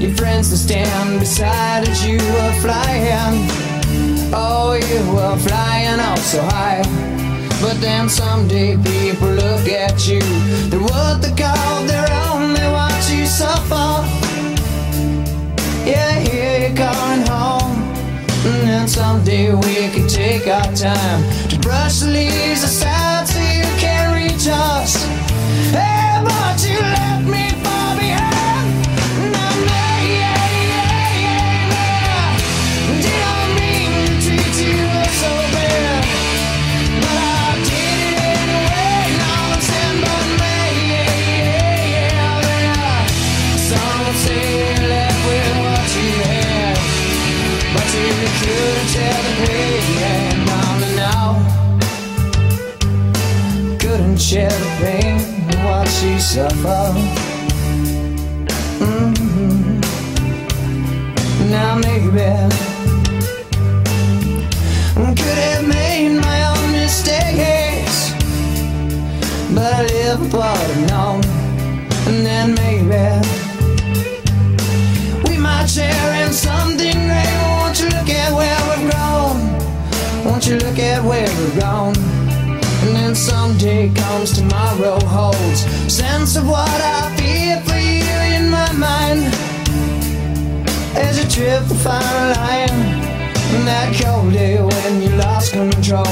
Your 0.00 0.12
friends 0.16 0.50
that 0.50 0.58
stand 0.58 1.18
beside 1.18 1.88
as 1.88 2.06
you 2.06 2.18
were 2.18 2.54
flying. 2.60 3.48
Oh, 4.32 4.74
you 4.74 5.00
were 5.12 5.36
flying 5.38 5.98
up 5.98 6.18
so 6.18 6.40
high. 6.42 6.82
But 7.60 7.80
then 7.80 8.08
someday 8.08 8.76
people 8.76 9.28
look 9.28 9.66
at 9.68 10.06
you. 10.08 10.20
They're 10.70 10.80
what 10.80 11.20
they 11.20 11.34
call 11.34 11.82
their 11.84 12.08
own. 12.26 12.54
They 12.54 12.70
watch 12.70 13.10
you 13.10 13.26
suffer. 13.26 14.06
Yeah, 15.84 16.20
here 16.20 16.68
you're 16.68 16.76
coming 16.76 17.26
home. 17.26 17.82
And 18.46 18.68
then 18.68 18.88
someday 18.88 19.52
we 19.52 19.90
can 19.94 20.06
take 20.06 20.46
our 20.46 20.72
time 20.74 21.22
to 21.48 21.58
brush 21.58 22.00
the 22.00 22.06
leaves 22.06 22.62
aside 22.62 22.99
pain 54.80 55.18
what 55.64 55.86
she 55.88 56.18
suffered. 56.18 56.96
Mhm. 58.80 59.80
Now 61.50 61.74
maybe 61.76 62.70
could 65.16 65.38
have 65.38 65.66
made 65.66 66.12
my 66.20 66.38
own 66.50 66.72
mistakes, 66.72 68.12
but 69.54 69.72
I 69.72 69.82
live 69.82 70.20
apart 70.26 70.70
unknown, 70.76 71.20
and 72.08 72.18
then 72.26 72.54
maybe 72.54 73.02
we 75.26 75.36
might 75.36 75.68
share 75.68 76.12
in 76.22 76.32
something 76.32 76.98
great. 77.08 77.36
Won't 77.58 77.80
you 77.80 77.88
look 77.96 78.10
at 78.22 78.30
where 78.38 78.60
we've 78.68 78.90
grown? 78.90 79.36
Won't 80.24 80.46
you 80.46 80.56
look 80.56 80.78
at 80.78 81.04
where 81.04 81.28
we've 81.38 81.58
gone? 81.60 82.09
Someday 83.20 83.92
comes 83.92 84.32
tomorrow 84.32 84.98
holds 85.04 85.60
sense 85.92 86.36
of 86.36 86.48
what 86.48 86.80
I 86.80 87.14
feel 87.18 87.60
for 87.68 87.76
you 87.76 88.16
in 88.34 88.48
my 88.48 88.72
mind 88.72 89.24
as 90.96 91.18
you 91.18 91.28
trip 91.28 91.62
the 91.68 91.74
fine 91.74 92.00
line. 92.00 92.70
And 93.52 93.66
that 93.68 93.92
cold 94.00 94.32
day 94.32 94.56
when 94.56 95.02
you 95.02 95.10
lost 95.16 95.52
control. 95.52 96.06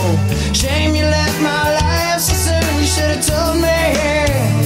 Shame 0.52 0.94
you 0.94 1.04
left 1.04 1.40
my 1.40 1.64
life 1.80 2.20
so 2.20 2.34
soon. 2.34 2.78
You 2.78 2.86
should 2.86 3.16
have 3.16 3.26
told 3.26 3.56
me. 3.62 4.57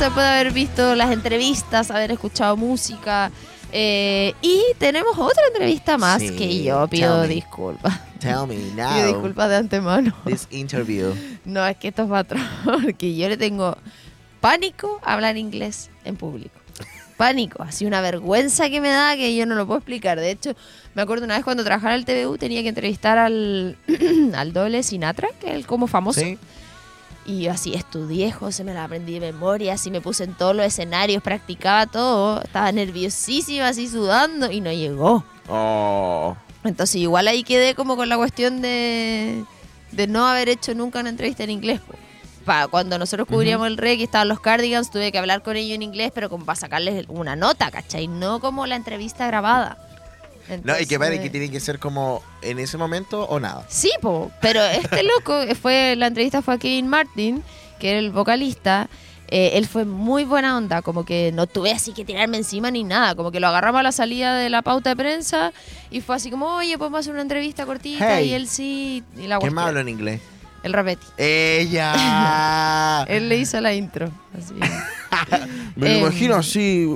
Regreso 0.00 0.04
después 0.04 0.24
de 0.26 0.32
haber 0.32 0.52
visto 0.52 0.94
las 0.94 1.10
entrevistas, 1.10 1.90
haber 1.90 2.12
escuchado 2.12 2.56
música. 2.56 3.30
eh, 3.72 4.34
y 4.42 4.62
tenemos 4.78 5.16
otra 5.18 5.44
entrevista 5.48 5.96
más 5.98 6.20
Sí, 6.20 6.30
que 6.36 6.62
yo 6.64 6.88
pido 6.88 7.22
disculpas. 7.26 8.00
Tell 8.18 8.46
me 8.48 8.54
Pido 8.74 8.76
now. 8.76 9.06
disculpas 9.06 9.48
de 9.48 9.56
antemano. 9.56 10.14
This 10.24 10.46
interview. 10.50 11.12
No, 11.44 11.66
es 11.66 11.76
que 11.76 11.88
esto 11.88 12.02
es 12.04 12.08
patrón, 12.10 12.46
porque 12.64 13.14
yo 13.16 13.28
le 13.28 13.36
tengo 13.36 13.76
pánico 14.40 15.00
a 15.04 15.14
hablar 15.14 15.36
inglés 15.36 15.90
en 16.04 16.16
público. 16.16 16.54
Pánico, 17.16 17.62
así 17.62 17.84
una 17.84 18.00
vergüenza 18.00 18.70
que 18.70 18.80
me 18.80 18.88
da 18.88 19.14
que 19.14 19.36
yo 19.36 19.44
no 19.44 19.54
lo 19.54 19.66
puedo 19.66 19.78
explicar. 19.78 20.18
De 20.18 20.30
hecho, 20.30 20.54
me 20.94 21.02
acuerdo 21.02 21.26
una 21.26 21.34
vez 21.34 21.44
cuando 21.44 21.62
trabajaba 21.64 21.94
en 21.94 22.00
el 22.00 22.06
TVU 22.06 22.38
tenía 22.38 22.62
que 22.62 22.68
entrevistar 22.70 23.18
al, 23.18 23.76
al 24.34 24.52
doble 24.54 24.82
Sinatra, 24.82 25.28
que 25.38 25.48
es 25.50 25.54
el 25.54 25.66
como 25.66 25.86
famoso. 25.86 26.20
Y 27.30 27.42
yo 27.42 27.52
así 27.52 27.74
estudié, 27.74 28.32
José, 28.32 28.64
me 28.64 28.74
la 28.74 28.82
aprendí 28.82 29.12
de 29.12 29.20
memoria, 29.20 29.74
así 29.74 29.88
me 29.92 30.00
puse 30.00 30.24
en 30.24 30.34
todos 30.34 30.56
los 30.56 30.66
escenarios, 30.66 31.22
practicaba 31.22 31.86
todo, 31.86 32.42
estaba 32.42 32.72
nerviosísima, 32.72 33.68
así 33.68 33.86
sudando, 33.86 34.50
y 34.50 34.60
no 34.60 34.72
llegó. 34.72 35.22
Oh. 35.48 36.36
Entonces 36.64 36.96
igual 36.96 37.28
ahí 37.28 37.44
quedé 37.44 37.76
como 37.76 37.94
con 37.94 38.08
la 38.08 38.16
cuestión 38.16 38.60
de, 38.60 39.44
de 39.92 40.06
no 40.08 40.26
haber 40.26 40.48
hecho 40.48 40.74
nunca 40.74 40.98
una 40.98 41.10
entrevista 41.10 41.44
en 41.44 41.50
inglés. 41.50 41.78
po. 41.78 41.94
Pa, 42.44 42.66
cuando 42.66 42.98
nosotros 42.98 43.28
cubríamos 43.28 43.68
el 43.68 43.76
reggae, 43.76 44.02
estaban 44.02 44.26
los 44.26 44.40
Cardigans, 44.40 44.90
tuve 44.90 45.12
que 45.12 45.18
hablar 45.18 45.44
con 45.44 45.56
ellos 45.56 45.76
en 45.76 45.82
inglés, 45.82 46.10
pero 46.12 46.28
como 46.30 46.44
para 46.44 46.58
sacarles 46.58 47.04
una 47.06 47.36
nota, 47.36 47.70
¿cachai? 47.70 48.08
No 48.08 48.40
como 48.40 48.66
la 48.66 48.74
entrevista 48.74 49.28
grabada. 49.28 49.78
No, 50.64 50.78
y 50.78 50.86
que 50.86 50.98
vale 50.98 51.14
Entonces- 51.16 51.20
que 51.22 51.30
tiene 51.30 51.50
que 51.50 51.60
ser 51.60 51.78
como 51.78 52.22
en 52.42 52.58
ese 52.58 52.76
momento 52.78 53.24
o 53.24 53.38
nada. 53.40 53.64
Sí, 53.68 53.90
po, 54.00 54.30
pero 54.40 54.62
este 54.62 55.02
loco, 55.02 55.34
fue 55.60 55.94
la 55.96 56.06
entrevista 56.08 56.42
fue 56.42 56.54
a 56.54 56.58
Kevin 56.58 56.88
Martin, 56.88 57.42
que 57.78 57.90
era 57.90 57.98
el 57.98 58.10
vocalista. 58.10 58.88
eh, 59.32 59.52
él 59.58 59.68
fue 59.68 59.84
muy 59.84 60.24
buena 60.24 60.56
onda, 60.56 60.82
como 60.82 61.04
que 61.04 61.30
no 61.32 61.46
tuve 61.46 61.70
así 61.70 61.92
que 61.92 62.04
tirarme 62.04 62.36
encima 62.36 62.72
ni 62.72 62.82
nada, 62.82 63.14
como 63.14 63.30
que 63.30 63.38
lo 63.38 63.46
agarramos 63.46 63.78
a 63.78 63.82
la 63.84 63.92
salida 63.92 64.34
de 64.36 64.50
la 64.50 64.62
pauta 64.62 64.90
de 64.90 64.96
prensa 64.96 65.52
y 65.88 66.00
fue 66.00 66.16
así 66.16 66.32
como, 66.32 66.46
oye, 66.56 66.76
podemos 66.78 66.98
hacer 66.98 67.12
una 67.12 67.22
entrevista 67.22 67.64
cortita 67.64 68.18
Hey. 68.18 68.30
y 68.30 68.32
él 68.34 68.48
sí, 68.48 69.04
y 69.16 69.28
la 69.28 69.38
¿Quién 69.38 69.52
cuestión. 69.52 69.54
más 69.54 69.66
habla 69.68 69.80
en 69.82 69.88
inglés? 69.88 70.20
El 70.64 70.72
Rapetti. 70.72 71.06
Ella. 71.16 73.04
él 73.08 73.28
le 73.28 73.38
hizo 73.38 73.60
la 73.60 73.72
intro. 73.72 74.10
Así. 74.36 74.54
Me 75.76 75.88
lo 75.88 75.94
Em, 75.94 75.98
imagino 76.00 76.34
así. 76.34 76.86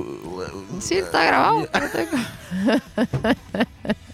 Sí, 0.79 0.95
está 0.95 1.25
grabado. 1.25 1.67
tengo. 1.91 2.17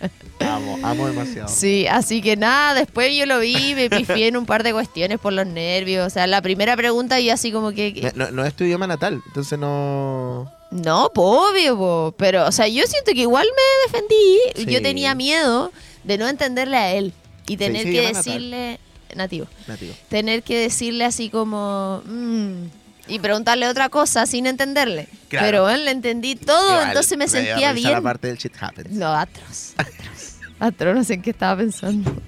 Amo, 0.39 0.79
amo 0.83 1.07
demasiado. 1.07 1.47
Sí, 1.47 1.87
así 1.87 2.21
que 2.21 2.35
nada, 2.35 2.73
después 2.73 3.15
yo 3.15 3.25
lo 3.25 3.39
vi, 3.39 3.75
me 3.75 3.89
pifié 3.89 4.27
en 4.27 4.37
un 4.37 4.45
par 4.45 4.63
de 4.63 4.73
cuestiones 4.73 5.19
por 5.19 5.33
los 5.33 5.45
nervios. 5.45 6.07
O 6.07 6.09
sea, 6.09 6.27
la 6.27 6.41
primera 6.41 6.75
pregunta 6.75 7.19
yo 7.19 7.33
así 7.33 7.51
como 7.51 7.71
que... 7.71 8.11
No, 8.15 8.31
no 8.31 8.45
es 8.45 8.55
tu 8.55 8.63
idioma 8.63 8.87
natal, 8.87 9.21
entonces 9.27 9.59
no. 9.59 10.51
No, 10.71 11.11
po, 11.13 11.49
obvio, 11.49 11.77
po. 11.77 12.15
pero, 12.17 12.47
o 12.47 12.51
sea, 12.51 12.67
yo 12.67 12.83
siento 12.87 13.11
que 13.13 13.21
igual 13.21 13.45
me 13.45 13.91
defendí. 13.91 14.39
Sí. 14.55 14.65
Yo 14.65 14.81
tenía 14.81 15.13
miedo 15.15 15.71
de 16.03 16.17
no 16.17 16.27
entenderle 16.27 16.77
a 16.77 16.93
él 16.93 17.13
y 17.47 17.57
tener 17.57 17.83
sí, 17.83 17.91
que 17.91 18.03
natal. 18.03 18.23
decirle... 18.23 18.79
Nativo. 19.15 19.47
Nativo. 19.67 19.93
Tener 20.09 20.41
que 20.41 20.57
decirle 20.57 21.05
así 21.05 21.29
como... 21.29 22.01
mm, 22.05 22.80
y 23.11 23.19
preguntarle 23.19 23.67
otra 23.67 23.89
cosa 23.89 24.25
sin 24.25 24.45
entenderle. 24.47 25.07
Claro. 25.29 25.45
Pero 25.45 25.61
bueno, 25.63 25.83
le 25.83 25.91
entendí 25.91 26.35
todo, 26.35 26.71
Igual, 26.71 26.87
entonces 26.87 27.17
me 27.17 27.25
dio 27.25 27.31
sentía 27.33 27.73
bien. 27.73 27.91
la 27.91 28.01
parte 28.01 28.27
del 28.27 28.37
shit 28.37 28.53
happens. 28.59 28.91
No, 28.91 29.13
atroz, 29.13 29.73
atroz. 29.77 30.35
Atroz, 30.59 30.95
no 30.95 31.03
sé 31.03 31.15
en 31.15 31.21
qué 31.21 31.31
estaba 31.31 31.57
pensando. 31.57 32.11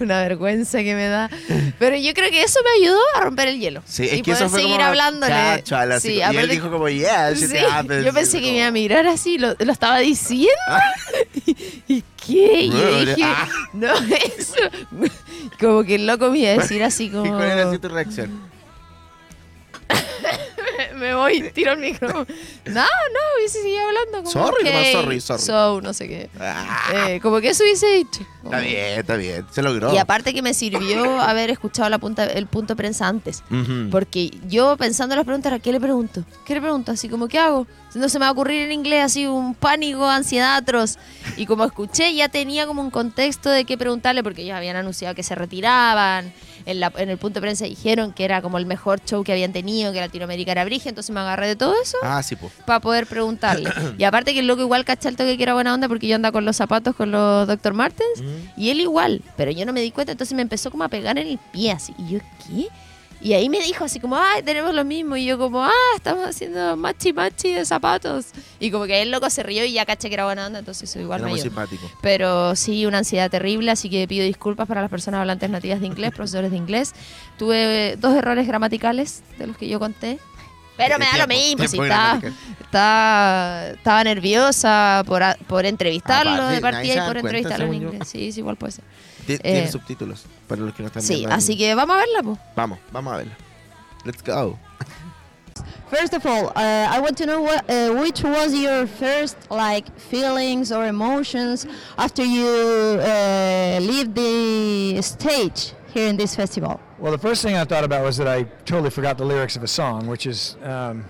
Una 0.00 0.20
vergüenza 0.22 0.78
que 0.78 0.94
me 0.94 1.08
da. 1.08 1.28
Pero 1.80 1.96
yo 1.96 2.14
creo 2.14 2.30
que 2.30 2.40
eso 2.44 2.60
me 2.62 2.84
ayudó 2.84 3.00
a 3.16 3.20
romper 3.20 3.48
el 3.48 3.58
hielo. 3.58 3.82
Sí, 3.84 4.04
y 4.04 4.06
es 4.06 4.12
que 4.22 4.22
poder 4.30 4.36
eso 4.36 4.48
fue 4.48 4.62
seguir 4.62 4.80
hablándole. 4.80 5.34
Sí, 6.00 6.12
y 6.12 6.16
él 6.18 6.22
aparte- 6.22 6.46
dijo 6.46 6.70
como, 6.70 6.88
yeah, 6.88 7.32
shit 7.32 7.50
Sí, 7.50 7.56
happens. 7.58 8.04
Yo 8.04 8.12
pensé 8.12 8.40
que 8.40 8.52
me 8.52 8.58
iba 8.58 8.66
a 8.68 8.70
mirar 8.70 9.08
así, 9.08 9.38
lo, 9.38 9.56
lo 9.58 9.72
estaba 9.72 9.98
diciendo. 9.98 10.52
¿Y, 11.46 11.56
y 11.88 12.04
qué? 12.24 12.60
Y 12.62 12.70
yo 12.70 13.04
dije, 13.06 13.22
ah. 13.24 13.48
no, 13.72 13.92
eso. 14.38 14.54
Como 15.58 15.82
que 15.82 15.96
el 15.96 16.06
loco 16.06 16.30
me 16.30 16.38
iba 16.38 16.50
a 16.50 16.58
decir 16.58 16.84
así 16.84 17.06
¿Y 17.06 17.10
como. 17.10 17.32
cuál 17.32 17.50
era 17.50 17.68
así 17.68 17.78
tu 17.80 17.88
reacción? 17.88 18.40
me 20.96 21.14
voy, 21.14 21.50
tiro 21.52 21.72
el 21.72 21.78
micrófono. 21.78 22.26
No, 22.66 22.72
no, 22.82 23.20
hubiese 23.38 23.62
seguido 23.62 23.80
hablando. 23.86 24.18
Como, 24.18 24.30
Sorry, 24.30 24.68
"Ok, 24.68 24.74
sorry, 24.92 25.20
sorry". 25.20 25.42
So, 25.42 25.80
no 25.80 25.92
sé 25.92 26.08
qué. 26.08 26.30
Ah, 26.40 26.90
Eh, 27.08 27.20
como 27.20 27.40
que 27.40 27.50
eso 27.50 27.62
hubiese 27.64 27.86
dicho. 27.88 28.20
está 28.44 28.60
bien, 28.60 28.98
está 29.00 29.16
bien. 29.16 29.44
Se 29.50 29.62
logró. 29.62 29.92
Y 29.94 29.98
aparte 29.98 30.32
que 30.34 30.42
me 30.42 30.54
sirvió 30.54 31.20
haber 31.20 31.50
escuchado 31.50 31.88
la 31.88 31.98
punta, 31.98 32.24
el 32.24 32.46
punto 32.46 32.74
de 32.74 32.76
prensa 32.76 33.06
antes. 33.08 33.42
Porque 33.90 34.30
yo 34.48 34.76
pensando 34.76 35.14
en 35.14 35.18
las 35.18 35.24
preguntas, 35.26 35.52
era, 35.52 35.58
¿qué 35.60 35.72
le 35.72 35.80
pregunto? 35.80 36.24
¿Qué 36.46 36.54
le 36.54 36.60
pregunto? 36.60 36.92
Así 36.92 37.08
como, 37.08 37.28
¿qué 37.28 37.38
hago? 37.38 37.66
No 37.94 38.08
se 38.08 38.18
me 38.18 38.24
va 38.24 38.28
a 38.28 38.32
ocurrir 38.32 38.62
en 38.62 38.72
inglés 38.72 39.02
así 39.04 39.26
un 39.26 39.54
pánico, 39.54 40.06
ansiedad 40.06 40.56
atroz. 40.56 40.96
Y 41.36 41.46
como 41.46 41.64
escuché, 41.64 42.14
ya 42.14 42.28
tenía 42.28 42.66
como 42.66 42.82
un 42.82 42.90
contexto 42.90 43.48
de 43.50 43.64
qué 43.64 43.78
preguntarle, 43.78 44.22
porque 44.22 44.42
ellos 44.42 44.56
habían 44.56 44.76
anunciado 44.76 45.14
que 45.14 45.22
se 45.22 45.34
retiraban. 45.34 46.32
En, 46.68 46.80
la- 46.80 46.92
en 46.98 47.08
el 47.08 47.18
punto 47.18 47.40
de 47.40 47.40
prensa 47.40 47.64
dijeron 47.64 48.12
que 48.12 48.24
era 48.24 48.42
como 48.42 48.58
el 48.58 48.66
mejor 48.66 49.00
show 49.04 49.24
que 49.24 49.32
habían 49.32 49.52
tenido, 49.52 49.92
que 49.92 50.00
Latinoamérica 50.00 50.52
era 50.52 50.64
brige, 50.64 50.88
entonces 50.90 51.12
me 51.14 51.20
agarré 51.20 51.46
de 51.48 51.56
todo 51.56 51.74
eso 51.82 51.96
Ah, 52.02 52.22
sí, 52.22 52.36
pues. 52.36 52.52
para 52.66 52.78
poder 52.80 53.06
preguntarle. 53.06 53.70
y 53.98 54.04
aparte 54.04 54.34
que 54.34 54.40
el 54.40 54.46
loco 54.46 54.62
igual 54.62 54.84
cacha 54.84 55.08
el 55.08 55.16
toque 55.16 55.36
que 55.36 55.42
era 55.42 55.54
buena 55.54 55.72
onda 55.74 55.88
porque 55.88 56.06
yo 56.06 56.14
andaba 56.14 56.32
con 56.32 56.44
los 56.44 56.56
zapatos 56.56 56.94
con 56.94 57.10
los 57.10 57.46
Dr. 57.48 57.72
Martens 57.72 58.22
y 58.56 58.70
él 58.70 58.80
igual, 58.80 59.22
pero 59.36 59.50
yo 59.50 59.64
no 59.66 59.72
me 59.72 59.80
di 59.80 59.90
cuenta, 59.90 60.12
entonces 60.12 60.34
me 60.36 60.42
empezó 60.42 60.70
como 60.70 60.84
a 60.84 60.88
pegar 60.88 61.16
en 61.18 61.26
el 61.26 61.38
pie 61.52 61.72
así. 61.72 61.94
Y 61.98 62.12
yo, 62.12 62.18
¿qué? 62.46 62.68
Y 63.20 63.32
ahí 63.32 63.48
me 63.48 63.58
dijo 63.60 63.84
así 63.84 63.98
como, 63.98 64.16
ay, 64.16 64.42
tenemos 64.44 64.72
lo 64.74 64.84
mismo. 64.84 65.16
Y 65.16 65.24
yo 65.24 65.38
como, 65.38 65.64
ah, 65.64 65.72
estamos 65.96 66.24
haciendo 66.26 66.76
machi 66.76 67.12
machi 67.12 67.52
de 67.52 67.64
zapatos. 67.64 68.26
Y 68.60 68.70
como 68.70 68.84
que 68.86 69.02
el 69.02 69.10
loco 69.10 69.28
se 69.28 69.42
rió 69.42 69.64
y 69.64 69.72
ya 69.72 69.84
caché 69.84 70.08
que 70.08 70.14
era 70.14 70.24
buena 70.24 70.46
onda, 70.46 70.60
entonces 70.60 70.88
eso 70.88 71.00
igual 71.00 71.18
Era 71.20 71.26
me 71.26 71.30
muy 71.32 71.40
ayudó. 71.40 71.50
simpático. 71.50 71.90
Pero 72.00 72.54
sí, 72.54 72.86
una 72.86 72.98
ansiedad 72.98 73.28
terrible, 73.30 73.72
así 73.72 73.90
que 73.90 74.06
pido 74.06 74.24
disculpas 74.24 74.68
para 74.68 74.82
las 74.82 74.90
personas 74.90 75.20
hablantes 75.20 75.50
nativas 75.50 75.80
de 75.80 75.86
inglés, 75.86 76.12
profesores 76.14 76.50
de 76.52 76.56
inglés. 76.58 76.92
Tuve 77.38 77.96
dos 77.96 78.14
errores 78.14 78.46
gramaticales 78.46 79.22
de 79.36 79.48
los 79.48 79.56
que 79.56 79.68
yo 79.68 79.80
conté. 79.80 80.18
Pero 80.76 80.96
me 80.96 81.06
da 81.06 81.16
lo 81.18 81.26
mismo, 81.26 81.66
si 81.66 81.76
estaba, 81.76 82.18
gramatical. 82.20 82.34
estaba, 82.60 83.66
estaba 83.70 84.04
nerviosa 84.04 85.02
por, 85.06 85.24
a- 85.24 85.36
por 85.48 85.66
entrevistarlo 85.66 86.30
Aparte, 86.34 86.54
de 86.54 86.60
partida 86.60 86.94
y 86.94 87.06
por 87.08 87.16
entrevistarlo 87.18 87.66
en 87.66 87.80
yo. 87.80 87.88
inglés. 87.90 88.08
Sí, 88.08 88.30
sí, 88.30 88.38
igual 88.38 88.54
puede 88.56 88.74
ser. 88.74 88.84
Ti- 89.28 89.38
Tiene 89.38 89.64
Eh, 89.64 89.68
subtítulos 89.70 90.24
para 90.48 90.60
los 90.62 90.74
que 90.74 90.82
no 90.82 90.88
están 90.88 91.02
Sí, 91.02 91.14
viendo. 91.16 91.28
en- 91.30 91.38
así 91.38 91.56
que 91.56 91.74
vamos 91.74 91.96
a 91.96 91.98
verla, 92.00 92.22
pues. 92.22 92.38
Vamos, 92.56 92.78
vamos 92.90 93.12
a 93.12 93.16
verla. 93.18 93.36
Let's 94.04 94.22
go. 94.22 94.58
First 95.90 96.12
of 96.14 96.24
all, 96.26 96.46
uh, 96.54 96.86
I 96.96 97.00
want 97.00 97.16
to 97.18 97.26
know 97.26 97.40
what, 97.42 97.68
uh, 97.70 97.92
which 98.00 98.22
was 98.22 98.52
your 98.54 98.86
first 98.86 99.36
like 99.50 99.86
feelings 99.98 100.70
or 100.70 100.86
emotions 100.86 101.66
after 101.96 102.22
you 102.24 102.46
uh, 103.00 103.78
leave 103.80 104.14
the 104.14 105.00
stage 105.02 105.72
here 105.94 106.08
in 106.08 106.16
this 106.16 106.34
festival. 106.36 106.78
Well, 106.98 107.10
the 107.12 107.18
first 107.18 107.42
thing 107.42 107.54
I 107.56 107.64
thought 107.64 107.84
about 107.84 108.02
was 108.04 108.16
that 108.18 108.28
I 108.28 108.44
totally 108.66 108.90
forgot 108.90 109.16
the 109.18 109.24
lyrics 109.24 109.56
of 109.56 109.62
a 109.62 109.66
song, 109.68 110.06
which 110.08 110.26
is 110.26 110.56
um, 110.62 111.04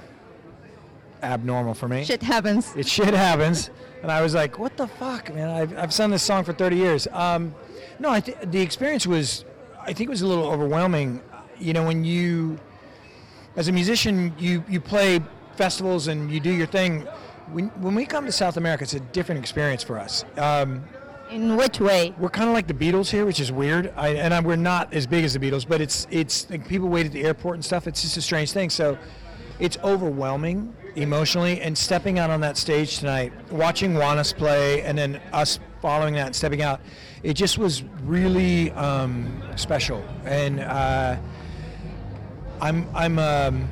abnormal 1.23 1.75
for 1.75 1.89
me. 1.89 2.05
Shit 2.05 2.23
happens. 2.23 2.73
It 2.77 2.87
shit 2.87 3.15
happens, 3.15 3.71
and 4.03 4.13
I 4.13 4.23
was 4.23 4.33
like, 4.35 4.59
"What 4.59 4.77
the 4.77 4.87
fuck, 4.87 5.35
man? 5.35 5.49
I've, 5.51 5.77
I've 5.77 5.93
sung 5.93 6.11
this 6.11 6.23
song 6.23 6.45
for 6.45 6.53
30 6.53 6.77
years." 6.77 7.09
Um, 7.13 7.53
no, 7.99 8.11
I 8.11 8.21
th- 8.21 8.39
the 8.45 8.61
experience 8.61 9.07
was, 9.07 9.45
I 9.81 9.93
think, 9.93 10.09
it 10.09 10.11
was 10.11 10.23
a 10.23 10.27
little 10.27 10.47
overwhelming. 10.47 11.21
You 11.59 11.73
know, 11.73 11.85
when 11.85 12.05
you, 12.05 12.59
as 13.57 13.69
a 13.69 13.73
musician, 13.73 14.35
you 14.39 14.65
you 14.69 14.81
play 14.81 15.21
festivals 15.57 16.07
and 16.09 16.31
you 16.31 16.41
do 16.41 16.51
your 16.53 16.67
thing. 16.67 17.03
When 17.53 17.69
when 17.81 17.95
we 17.95 18.07
come 18.07 18.25
to 18.27 18.33
South 18.33 18.57
America, 18.57 18.85
it's 18.85 18.95
a 18.95 19.01
different 19.01 19.41
experience 19.41 19.83
for 19.83 19.99
us. 19.99 20.25
Um, 20.37 20.85
In 21.31 21.57
which 21.57 21.81
way? 21.81 22.15
we're 22.19 22.29
kind 22.31 22.49
of 22.49 22.55
like 22.55 22.67
the 22.69 22.75
Beatles 22.75 23.11
here, 23.11 23.27
which 23.27 23.41
is 23.41 23.51
weird. 23.51 23.93
I, 23.97 24.09
and 24.11 24.33
I, 24.33 24.41
we're 24.41 24.57
not 24.57 24.93
as 24.95 25.07
big 25.07 25.25
as 25.25 25.33
the 25.35 25.41
Beatles, 25.41 25.67
but 25.67 25.81
it's 25.81 26.07
it's 26.11 26.49
like 26.51 26.69
people 26.69 26.89
wait 26.89 27.07
at 27.07 27.13
the 27.13 27.25
airport 27.25 27.57
and 27.57 27.65
stuff. 27.65 27.87
It's 27.87 28.03
just 28.03 28.17
a 28.17 28.23
strange 28.23 28.53
thing. 28.53 28.71
So 28.71 28.97
it's 29.59 29.77
overwhelming 29.83 30.73
emotionally. 30.95 31.61
And 31.61 31.77
stepping 31.77 32.19
out 32.19 32.31
on 32.31 32.41
that 32.43 32.57
stage 32.57 32.99
tonight, 32.99 33.33
watching 33.51 33.95
Juanes 33.95 34.35
play, 34.37 34.83
and 34.83 34.97
then 34.97 35.21
us 35.33 35.59
following 35.81 36.15
that 36.15 36.27
and 36.27 36.37
stepping 36.37 36.63
out, 36.63 36.81
it 37.23 37.35
just 37.35 37.59
was 37.59 37.83
really 38.05 38.71
um, 38.73 39.43
special. 39.57 40.03
And 40.25 40.61
uh, 40.61 41.17
I'm 42.61 42.87
I'm 42.95 43.19
um, 43.19 43.69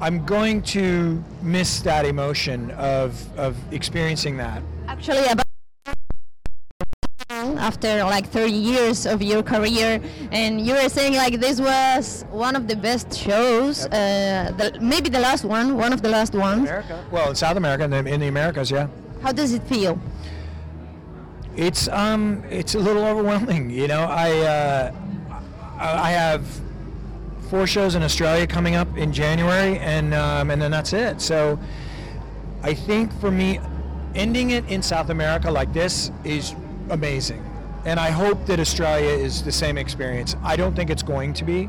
I'm 0.00 0.24
going 0.24 0.62
to 0.62 1.22
miss 1.42 1.80
that 1.80 2.04
emotion 2.04 2.70
of 2.72 3.38
of 3.38 3.56
experiencing 3.72 4.36
that. 4.38 4.62
Actually, 4.86 5.26
about 5.26 5.44
after 7.30 8.02
like 8.04 8.26
30 8.28 8.52
years 8.52 9.06
of 9.06 9.22
your 9.22 9.42
career, 9.42 10.00
and 10.32 10.60
you 10.66 10.74
were 10.74 10.88
saying 10.88 11.14
like 11.14 11.40
this 11.40 11.60
was 11.60 12.24
one 12.30 12.56
of 12.56 12.68
the 12.68 12.76
best 12.76 13.12
shows, 13.14 13.86
uh, 13.86 14.52
the, 14.56 14.78
maybe 14.80 15.08
the 15.08 15.20
last 15.20 15.44
one, 15.44 15.76
one 15.76 15.92
of 15.92 16.02
the 16.02 16.08
last 16.08 16.34
ones. 16.34 16.68
Well, 17.10 17.30
in 17.30 17.34
South 17.34 17.56
America, 17.56 17.84
in 17.84 17.90
the, 17.90 17.98
in 18.06 18.20
the 18.20 18.28
Americas, 18.28 18.70
yeah. 18.70 18.88
How 19.22 19.32
does 19.32 19.52
it 19.52 19.62
feel? 19.64 19.98
It's 21.58 21.88
um, 21.88 22.44
it's 22.48 22.76
a 22.76 22.78
little 22.78 23.04
overwhelming. 23.04 23.68
You 23.68 23.88
know, 23.88 24.02
I 24.04 24.30
uh, 24.38 24.94
I 25.76 26.12
have 26.12 26.46
four 27.50 27.66
shows 27.66 27.96
in 27.96 28.02
Australia 28.04 28.46
coming 28.46 28.76
up 28.76 28.96
in 28.96 29.12
January, 29.12 29.76
and 29.80 30.14
um, 30.14 30.52
and 30.52 30.62
then 30.62 30.70
that's 30.70 30.92
it. 30.92 31.20
So 31.20 31.58
I 32.62 32.74
think 32.74 33.12
for 33.20 33.32
me, 33.32 33.58
ending 34.14 34.50
it 34.50 34.68
in 34.70 34.82
South 34.82 35.10
America 35.10 35.50
like 35.50 35.72
this 35.72 36.12
is 36.22 36.54
amazing, 36.90 37.44
and 37.84 37.98
I 37.98 38.10
hope 38.10 38.46
that 38.46 38.60
Australia 38.60 39.10
is 39.10 39.42
the 39.42 39.50
same 39.50 39.78
experience. 39.78 40.36
I 40.44 40.54
don't 40.54 40.76
think 40.76 40.90
it's 40.90 41.02
going 41.02 41.32
to 41.34 41.44
be 41.44 41.68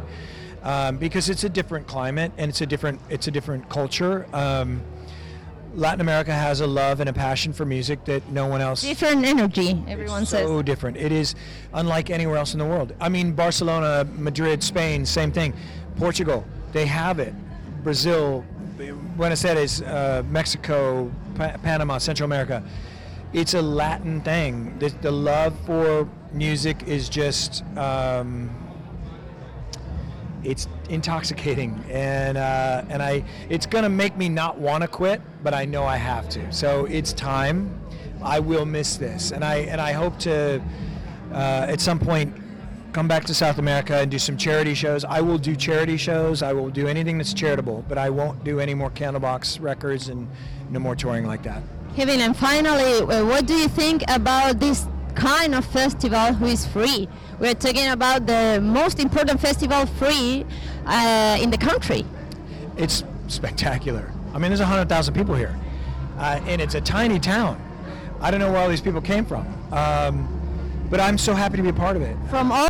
um, 0.61 0.97
because 0.97 1.29
it's 1.29 1.45
a 1.45 1.49
different 1.49 1.87
climate 1.87 2.31
and 2.37 2.49
it's 2.49 2.61
a 2.61 2.67
different 2.67 3.01
it's 3.09 3.27
a 3.27 3.31
different 3.31 3.67
culture. 3.69 4.27
Um, 4.33 4.83
Latin 5.75 6.01
America 6.01 6.33
has 6.33 6.61
a 6.61 6.67
love 6.67 6.99
and 6.99 7.09
a 7.09 7.13
passion 7.13 7.53
for 7.53 7.65
music 7.65 8.03
that 8.05 8.27
no 8.31 8.47
one 8.47 8.59
else 8.61 8.81
Different 8.81 9.23
energy, 9.25 9.81
everyone 9.87 10.25
says. 10.25 10.47
so 10.47 10.61
different. 10.61 10.97
It 10.97 11.11
is 11.11 11.35
unlike 11.73 12.09
anywhere 12.09 12.37
else 12.37 12.53
in 12.53 12.59
the 12.59 12.65
world. 12.65 12.93
I 12.99 13.07
mean, 13.09 13.33
Barcelona, 13.33 14.05
Madrid, 14.17 14.63
Spain, 14.63 15.05
same 15.05 15.31
thing. 15.31 15.53
Portugal, 15.97 16.43
they 16.71 16.85
have 16.85 17.19
it. 17.19 17.33
Brazil, 17.83 18.43
Buenos 19.15 19.45
Aires, 19.45 19.81
uh, 19.81 20.23
Mexico, 20.29 21.11
pa- 21.35 21.57
Panama, 21.63 21.97
Central 21.97 22.25
America. 22.25 22.63
It's 23.31 23.53
a 23.53 23.61
Latin 23.61 24.21
thing. 24.21 24.77
The, 24.79 24.89
the 25.01 25.11
love 25.11 25.53
for 25.65 26.09
music 26.33 26.83
is 26.87 27.09
just. 27.09 27.63
Um, 27.77 28.49
it's 30.43 30.67
intoxicating. 30.89 31.83
And 31.89 32.37
uh, 32.37 32.83
and 32.89 33.01
I 33.01 33.23
it's 33.49 33.65
gonna 33.65 33.89
make 33.89 34.17
me 34.17 34.29
not 34.29 34.57
want 34.57 34.81
to 34.81 34.87
quit 34.87 35.21
but 35.43 35.53
I 35.53 35.65
know 35.65 35.85
I 35.85 35.97
have 35.97 36.29
to. 36.29 36.51
So 36.51 36.85
it's 36.85 37.13
time. 37.13 37.79
I 38.21 38.39
will 38.39 38.65
miss 38.65 38.97
this. 38.97 39.31
And 39.31 39.43
I 39.43 39.57
and 39.57 39.79
I 39.79 39.91
hope 39.91 40.17
to 40.19 40.61
uh, 41.31 41.65
at 41.69 41.81
some 41.81 41.99
point 41.99 42.35
come 42.91 43.07
back 43.07 43.23
to 43.23 43.33
South 43.33 43.59
America 43.59 43.95
and 43.97 44.09
do 44.09 44.17
some 44.17 44.35
charity 44.35 44.73
shows. 44.73 45.05
I 45.05 45.21
will 45.21 45.37
do 45.37 45.55
charity 45.55 45.95
shows. 45.95 46.41
I 46.41 46.53
will 46.53 46.69
do 46.69 46.87
anything 46.87 47.17
that's 47.17 47.33
charitable 47.33 47.85
but 47.87 47.97
I 47.97 48.09
won't 48.09 48.43
do 48.43 48.59
any 48.59 48.73
more 48.73 48.89
Candlebox 48.89 49.61
records 49.61 50.09
and 50.09 50.27
no 50.69 50.79
more 50.79 50.95
touring 50.95 51.25
like 51.25 51.43
that. 51.43 51.63
Kevin, 51.95 52.21
and 52.21 52.37
finally, 52.37 53.01
uh, 53.01 53.25
what 53.25 53.45
do 53.45 53.55
you 53.55 53.67
think 53.67 54.03
about 54.07 54.59
this 54.59 54.87
kind 55.19 55.53
of 55.53 55.65
festival 55.65 56.33
who 56.33 56.45
is 56.45 56.65
free? 56.65 57.07
We're 57.39 57.53
talking 57.53 57.89
about 57.89 58.25
the 58.25 58.61
most 58.63 58.99
important 58.99 59.41
festival 59.41 59.85
free 59.85 60.45
uh, 60.85 61.37
in 61.41 61.51
the 61.51 61.57
country. 61.57 62.05
it's 62.77 63.03
spectacular. 63.27 64.11
I 64.33 64.39
mean, 64.39 64.49
there's 64.49 64.61
100,000 64.61 65.13
people 65.13 65.35
here, 65.35 65.55
uh, 66.17 66.39
and 66.45 66.61
it's 66.61 66.75
a 66.75 66.81
tiny 66.81 67.19
town. 67.19 67.61
I 68.21 68.31
don't 68.31 68.39
know 68.39 68.51
where 68.51 68.61
all 68.61 68.69
these 68.69 68.81
people 68.81 69.01
came 69.01 69.25
from, 69.25 69.45
um, 69.73 70.27
but 70.89 70.99
I'm 70.99 71.17
so 71.17 71.33
happy 71.33 71.57
to 71.57 71.63
be 71.63 71.69
a 71.69 71.73
part 71.73 71.95
of 71.97 72.01
it. 72.01 72.15
From 72.29 72.51
all 72.51 72.69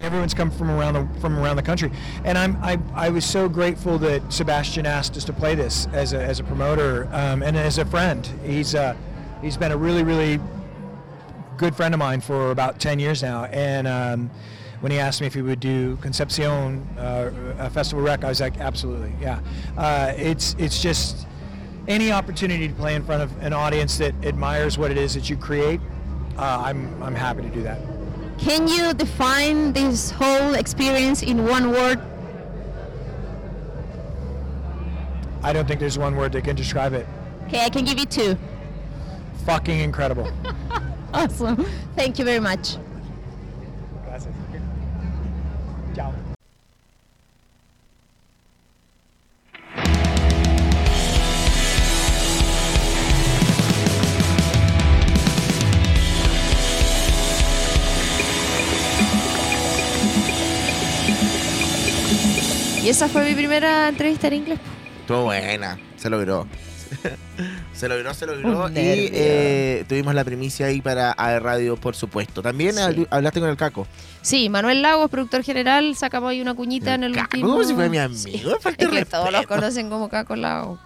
Everyone's 0.00 0.32
come 0.32 0.50
from 0.50 0.70
around 0.70 0.94
the 0.94 1.20
from 1.20 1.38
around 1.38 1.56
the 1.56 1.62
country, 1.62 1.92
and 2.24 2.38
I'm 2.38 2.56
I, 2.62 2.78
I 2.94 3.10
was 3.10 3.24
so 3.24 3.50
grateful 3.50 3.98
that 3.98 4.32
Sebastian 4.32 4.86
asked 4.86 5.14
us 5.18 5.24
to 5.24 5.32
play 5.34 5.54
this 5.54 5.86
as 5.92 6.14
a, 6.14 6.24
as 6.24 6.40
a 6.40 6.44
promoter 6.44 7.06
um, 7.12 7.42
and 7.42 7.54
as 7.54 7.76
a 7.76 7.84
friend. 7.84 8.26
He's 8.42 8.74
uh, 8.74 8.96
he's 9.42 9.56
been 9.56 9.72
a 9.72 9.76
really 9.76 10.02
really 10.02 10.40
good 11.56 11.76
friend 11.76 11.92
of 11.92 11.98
mine 11.98 12.20
for 12.22 12.50
about 12.50 12.80
10 12.80 12.98
years 12.98 13.22
now, 13.22 13.44
and 13.44 13.86
um, 13.86 14.30
when 14.80 14.90
he 14.90 14.98
asked 14.98 15.20
me 15.20 15.26
if 15.26 15.34
he 15.34 15.42
would 15.42 15.60
do 15.60 15.96
Concepcion 15.96 16.86
uh, 16.98 17.30
a 17.58 17.68
festival 17.68 18.02
rec, 18.02 18.24
I 18.24 18.28
was 18.28 18.40
like, 18.40 18.58
absolutely, 18.58 19.12
yeah. 19.20 19.40
Uh, 19.76 20.14
it's 20.16 20.56
it's 20.58 20.82
just 20.82 21.26
any 21.86 22.12
opportunity 22.12 22.68
to 22.68 22.74
play 22.74 22.94
in 22.94 23.04
front 23.04 23.22
of 23.22 23.30
an 23.42 23.52
audience 23.52 23.98
that 23.98 24.14
admires 24.24 24.78
what 24.78 24.90
it 24.90 24.96
is 24.96 25.14
that 25.14 25.28
you 25.28 25.36
create. 25.36 25.80
Uh, 26.38 26.62
I'm 26.64 27.02
I'm 27.02 27.14
happy 27.14 27.42
to 27.42 27.50
do 27.50 27.62
that. 27.62 27.80
Can 28.38 28.66
you 28.68 28.94
define 28.94 29.74
this 29.74 30.10
whole 30.10 30.54
experience 30.54 31.22
in 31.22 31.44
one 31.44 31.70
word? 31.72 32.00
I 35.42 35.52
don't 35.52 35.68
think 35.68 35.80
there's 35.80 35.98
one 35.98 36.16
word 36.16 36.32
that 36.32 36.44
can 36.44 36.56
describe 36.56 36.94
it. 36.94 37.06
Okay, 37.46 37.64
I 37.64 37.68
can 37.68 37.84
give 37.84 37.98
you 37.98 38.06
two. 38.06 38.38
Fucking 39.44 39.80
incredible. 39.80 40.30
Awesome. 41.12 41.66
Thank 41.96 42.20
you 42.20 42.24
very 42.24 42.38
much. 42.38 42.76
Gracias. 44.06 44.32
Ciao. 45.92 46.12
Y 62.82 62.88
esa 62.88 63.08
fue 63.08 63.24
mi 63.24 63.34
primera 63.34 63.88
entrevista 63.88 64.28
en 64.28 64.34
inglés. 64.34 64.60
Estuvo 65.00 65.24
buena, 65.24 65.76
se 65.96 66.08
logró. 66.08 66.46
se 67.72 67.88
logró, 67.88 68.12
se 68.14 68.26
logró. 68.26 68.66
Un 68.66 68.72
y 68.72 68.76
eh, 68.76 69.84
tuvimos 69.88 70.14
la 70.14 70.24
primicia 70.24 70.66
ahí 70.66 70.80
para 70.80 71.14
AE 71.16 71.40
Radio, 71.40 71.76
por 71.76 71.94
supuesto. 71.96 72.42
También 72.42 72.74
Sí. 72.74 73.06
hablaste 73.10 73.40
con 73.40 73.48
el 73.48 73.56
Caco. 73.56 73.86
Sí, 74.22 74.48
Manuel 74.48 74.82
Lagos, 74.82 75.10
productor 75.10 75.42
general, 75.42 75.96
sacamos 75.96 76.30
ahí 76.30 76.40
una 76.40 76.54
cuñita 76.54 76.94
en 76.94 77.04
el 77.04 77.14
Caco, 77.14 77.28
último. 77.36 77.52
como 77.52 77.64
si 77.64 77.74
fuera 77.74 77.88
mi 77.88 77.98
amigo, 77.98 78.58
Es 78.78 78.88
que 78.88 79.04
todos 79.04 79.32
los 79.32 79.46
conocen 79.46 79.88
como 79.88 80.08
Caco 80.08 80.36
Lagos. 80.36 80.78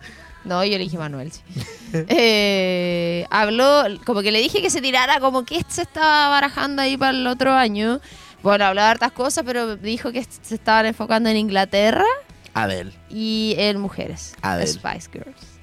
No, 0.45 0.63
yo 0.63 0.73
le 0.73 0.85
dije 0.85 0.99
Manuel, 0.99 1.33
sí. 1.33 1.41
Eh, 2.09 3.25
habló, 3.31 3.85
como 4.05 4.21
que 4.23 4.31
le 4.33 4.41
dije 4.41 4.61
que 4.61 4.69
se 4.71 4.81
tirara, 4.83 5.21
como 5.21 5.45
que 5.45 5.63
se 5.69 5.83
estaba 5.83 6.29
barajando 6.29 6.83
ahí 6.83 6.97
para 6.97 7.17
el 7.17 7.27
otro 7.27 7.53
año. 7.53 8.01
Bueno, 8.43 8.67
habló 8.67 8.83
de 8.83 8.89
hartas 8.89 9.13
cosas, 9.13 9.43
pero 9.47 9.77
dijo 9.77 10.13
que 10.13 10.23
se 10.43 10.55
estaban 10.57 10.87
enfocando 10.87 11.31
en 11.31 11.37
Inglaterra 11.39 12.05
Adel. 12.53 12.93
y 13.09 13.55
en 13.59 13.81
mujeres. 13.81 14.35
Adele. 14.43 14.71
Spice 14.71 15.09
Girls. 15.13 15.54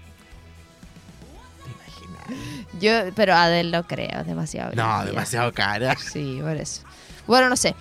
Yo, 2.80 2.92
pero 3.16 3.34
Adele 3.34 3.72
no 3.72 3.88
creo, 3.88 4.22
es 4.22 4.28
demasiado. 4.28 4.72
No, 4.76 5.06
demasiado 5.06 5.52
cara. 5.54 5.96
Sí, 5.96 6.40
por 6.42 6.56
eso. 6.58 6.82
Bueno, 7.28 7.50
no 7.50 7.56
sé. 7.56 7.76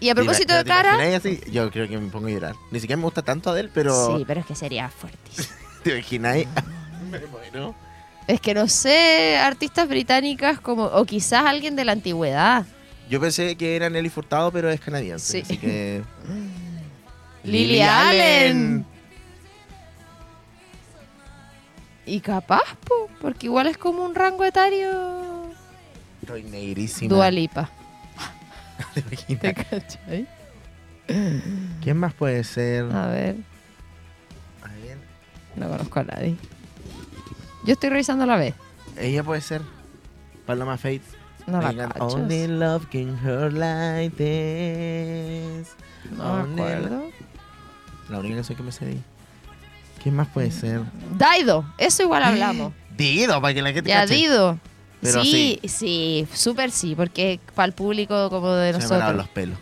Y 0.00 0.08
a 0.08 0.14
propósito 0.14 0.54
¿Te 0.54 0.58
de 0.58 0.64
cara. 0.64 1.16
así? 1.16 1.40
Yo 1.50 1.70
creo 1.70 1.88
que 1.88 1.98
me 1.98 2.10
pongo 2.10 2.28
a 2.28 2.30
llorar. 2.30 2.54
Ni 2.70 2.80
siquiera 2.80 2.96
me 2.96 3.04
gusta 3.04 3.22
tanto 3.22 3.50
Adel, 3.50 3.70
pero. 3.72 4.16
Sí, 4.16 4.24
pero 4.26 4.40
es 4.40 4.46
que 4.46 4.54
sería 4.54 4.88
fuertísimo. 4.88 5.48
¿Te 5.82 5.92
imagináis? 5.92 6.46
me 7.10 7.20
muero. 7.26 7.74
Es 8.26 8.40
que 8.40 8.54
no 8.54 8.68
sé, 8.68 9.36
artistas 9.36 9.88
británicas 9.88 10.60
como. 10.60 10.84
O 10.84 11.04
quizás 11.04 11.44
alguien 11.44 11.76
de 11.76 11.84
la 11.84 11.92
antigüedad. 11.92 12.64
Yo 13.10 13.20
pensé 13.20 13.56
que 13.56 13.76
era 13.76 13.90
Nelly 13.90 14.08
Furtado, 14.08 14.50
pero 14.50 14.70
es 14.70 14.80
canadiense. 14.80 15.32
Sí. 15.32 15.42
Así 15.42 15.58
que. 15.58 16.02
Lily 17.44 17.82
Allen. 17.82 18.86
Y 22.06 22.20
capaz, 22.20 22.76
po, 22.86 23.08
porque 23.20 23.46
igual 23.46 23.66
es 23.66 23.78
como 23.78 24.04
un 24.04 24.14
rango 24.14 24.44
etario. 24.44 25.46
Estoy 26.20 26.42
negrísima. 26.44 27.14
Dualipa. 27.14 27.70
¿Te 28.94 29.00
imaginas? 29.00 29.40
¿Te 29.40 29.54
cachai? 29.54 30.28
¿Quién 31.82 31.96
más 31.98 32.14
puede 32.14 32.44
ser? 32.44 32.84
A 32.84 33.08
ver, 33.08 33.36
A 34.62 34.68
ver. 34.68 34.98
no 35.56 35.68
conozco 35.68 36.00
a 36.00 36.04
nadie. 36.04 36.36
Yo 37.64 37.72
estoy 37.72 37.90
revisando 37.90 38.26
la 38.26 38.36
vez. 38.36 38.54
Ella 38.98 39.22
puede 39.22 39.40
ser. 39.40 39.62
Paloma 40.46 40.76
Faith. 40.76 41.02
No 41.46 41.60
la 41.60 41.74
cachas. 41.74 42.14
Only 42.14 42.46
love 42.46 42.86
can 42.90 43.18
hurt 43.22 43.52
like 43.52 44.16
this. 44.16 45.74
No 46.16 46.46
me 46.46 46.62
acuerdo. 46.62 47.02
La 48.08 48.18
única 48.18 48.36
canción 48.36 48.56
que 48.56 48.62
me 48.62 48.92
ella. 48.92 49.02
¿Quién 50.04 50.14
más 50.14 50.28
puede 50.28 50.52
ser? 50.52 50.82
Daido, 51.18 51.64
eso 51.78 52.04
igual 52.04 52.22
hablamos. 52.24 52.72
Dido, 52.96 53.40
para 53.42 53.52
que 53.54 53.62
la 53.62 53.72
gente 53.72 53.90
Ya, 53.90 54.02
cache. 54.02 54.14
Dido. 54.14 54.58
Pero 55.02 55.22
sí, 55.22 55.58
sí, 55.64 56.26
súper 56.32 56.70
sí, 56.70 56.94
porque 56.94 57.40
para 57.56 57.66
el 57.66 57.72
público 57.72 58.30
como 58.30 58.52
de 58.52 58.72
Se 58.74 58.78
me 58.78 58.84
pararon 58.88 59.16
los 59.16 59.26
nosotros. 59.26 59.34
pelos. 59.34 59.58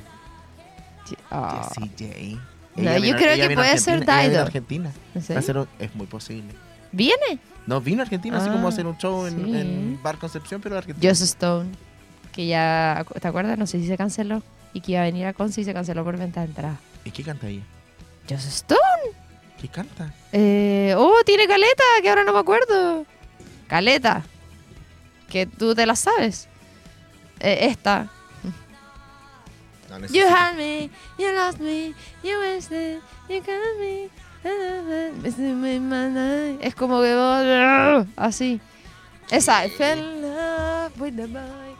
Sí, 1.09 1.17
ah. 1.31 1.69
Jessie 1.75 2.37
J. 2.37 2.43
No, 2.77 2.97
yo 2.99 3.17
creo 3.17 3.49
que 3.49 3.55
puede 3.55 3.79
ser 3.79 4.01
Dido. 4.01 4.43
Argentina. 4.43 4.93
¿En 5.15 5.21
Va 5.21 5.21
a 5.21 5.25
serio? 5.25 5.43
ser 5.43 5.59
un- 5.59 5.69
es 5.79 5.95
muy 5.95 6.07
posible. 6.07 6.55
¿Viene? 6.93 7.39
No, 7.67 7.81
vino 7.81 8.03
a 8.03 8.05
Argentina 8.05 8.39
así 8.39 8.49
Ah, 8.49 8.53
como 8.53 8.67
a 8.67 8.71
hacer 8.71 8.87
un 8.87 8.97
show 8.99 9.27
en, 9.27 9.45
sí. 9.45 9.57
en 9.57 10.01
Bar 10.03 10.19
Concepción, 10.19 10.61
pero 10.61 10.77
Argentina. 10.77 11.09
Joss 11.11 11.21
Stone, 11.23 11.71
que 12.33 12.47
ya, 12.47 13.05
¿te 13.21 13.27
acuerdas? 13.29 13.57
No 13.59 13.67
sé 13.67 13.79
si 13.81 13.87
se 13.87 13.97
canceló. 13.97 14.43
Y 14.75 14.81
que 14.81 14.93
iba 14.93 15.03
a 15.03 15.05
venir 15.05 15.27
a 15.27 15.33
Conce 15.35 15.61
y 15.61 15.65
se 15.65 15.75
canceló 15.75 16.03
por 16.03 16.17
venta 16.17 16.41
de 16.41 16.47
entrada. 16.47 16.77
¿Y 17.05 17.11
qué 17.11 17.23
canta 17.23 17.47
ella? 17.49 17.63
Joss 18.29 18.47
Stone. 18.47 18.81
¿Qué 19.63 19.69
canta? 19.69 20.13
Eh, 20.33 20.95
oh, 20.99 21.23
tiene 21.25 21.47
caleta, 21.47 21.85
que 22.03 22.09
ahora 22.11 22.25
no 22.25 22.33
me 22.33 22.41
acuerdo. 22.41 23.07
Caleta. 23.69 24.23
Que 25.31 25.47
tú 25.47 25.75
te 25.75 25.87
la 25.87 25.95
sabes. 25.97 26.49
Eh, 27.41 27.69
esta. 27.71 28.11
No, 29.89 30.07
You 30.09 30.27
had 30.27 30.57
me, 30.57 30.91
you 31.19 31.31
lost 31.33 31.61
me, 31.61 31.95
you 32.25 32.39
wasted, 32.41 32.99
you 33.29 33.39
got 33.41 33.79
me. 33.79 34.11
Es 36.61 36.75
como 36.75 37.01
que 37.01 37.15
vos- 37.15 38.07
así. 38.17 38.61
Esa, 39.31 39.65
I 39.65 39.71
fell 39.71 39.99
in 39.99 40.23
love 40.23 40.93
with 41.01 41.15
the 41.15 41.27
boy. 41.27 41.77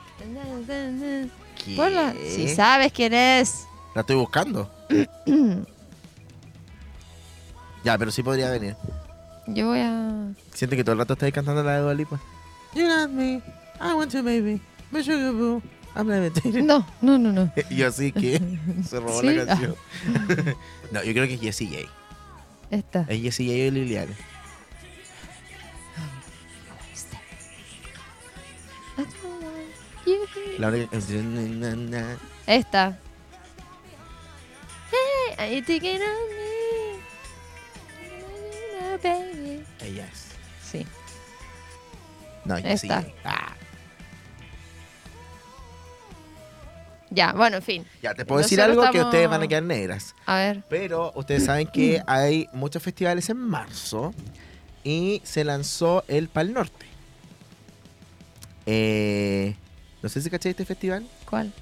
¿Qué? 1.57 2.31
Si 2.31 2.49
sabes 2.55 2.93
quién 2.93 3.13
es. 3.13 3.67
La 3.95 4.03
estoy 4.03 4.17
buscando. 4.17 4.71
Ya, 7.85 7.99
pero 7.99 8.11
sí 8.11 8.23
podría 8.23 8.51
venir. 8.51 8.77
Yo 9.47 9.67
voy 9.69 9.81
a. 9.81 10.33
Siente 10.55 10.77
que 10.77 10.85
todo 10.85 10.93
el 10.93 10.99
rato 10.99 11.15
estáis 11.15 11.35
cantando 11.35 11.63
la 11.63 11.77
de 11.77 11.81
Dua 11.81 11.95
Lipa. 11.95 12.21
You 12.75 12.87
got 12.87 13.11
me, 13.11 13.43
I 13.81 13.93
want 13.95 14.13
you, 14.13 14.23
baby, 14.23 14.61
my 14.91 15.03
sugar 15.03 15.33
boo, 15.33 15.61
I'm 15.95 16.09
levitating. 16.09 16.67
No, 16.67 16.87
no, 17.03 17.19
no, 17.19 17.33
no. 17.33 17.53
Y 17.69 17.77
yo 17.77 17.89
así 17.89 18.13
que 18.13 18.41
se 18.89 18.99
robó 18.99 19.21
¿Sí? 19.21 19.35
la 19.35 19.47
canción. 19.47 19.75
no, 20.91 21.03
yo 21.03 21.13
creo 21.13 21.27
que 21.27 21.35
es 21.35 21.41
Jessie 21.41 21.69
J. 21.69 21.93
Esta. 22.71 23.05
Es 23.09 23.21
Jessie 23.21 23.47
J 23.47 23.57
y 23.57 23.71
Liliana. 23.71 24.13
La 30.59 30.69
única 30.69 30.91
canción. 30.91 32.19
Esta. 32.47 32.99
Hey, 34.91 35.35
are 35.39 35.55
you 35.55 35.63
thinking 35.63 35.97
of 35.97 36.37
me? 36.37 36.42
Baby? 38.99 39.65
Ella 39.81 40.07
es. 40.07 40.27
Sí. 40.71 40.87
No, 42.45 42.57
Esta. 42.57 43.03
J. 43.03 43.13
Ah, 43.25 43.55
Ya, 47.11 47.33
bueno, 47.35 47.59
en 47.59 47.63
fin. 47.63 47.87
ya, 48.03 48.15
te 48.15 48.25
puedo 48.25 48.41
decir 48.41 48.61
algo 48.61 48.91
que 48.91 49.03
ustedes 49.03 49.29
van 49.29 49.43
a 49.43 49.47
quedar 49.49 49.63
negras. 49.63 50.15
A 50.25 50.37
ver. 50.37 50.63
Pero 50.71 51.13
ustedes 51.15 51.45
saben 51.45 51.67
que 51.67 52.03
hay 52.07 52.49
muchos 52.55 52.83
festivales 52.83 53.29
en 53.29 53.37
marzo 53.37 54.15
y 54.83 55.21
se 55.25 55.45
lanzó 55.45 56.05
el 56.09 56.29
Pal 56.29 56.55
Norte. 56.55 56.87
Eh, 58.65 59.55
no 60.03 60.09
sé 60.09 60.23
si 60.23 60.31
cachai 60.31 60.51
este 60.51 60.65
festival. 60.65 61.07
¿Cuál? 61.29 61.53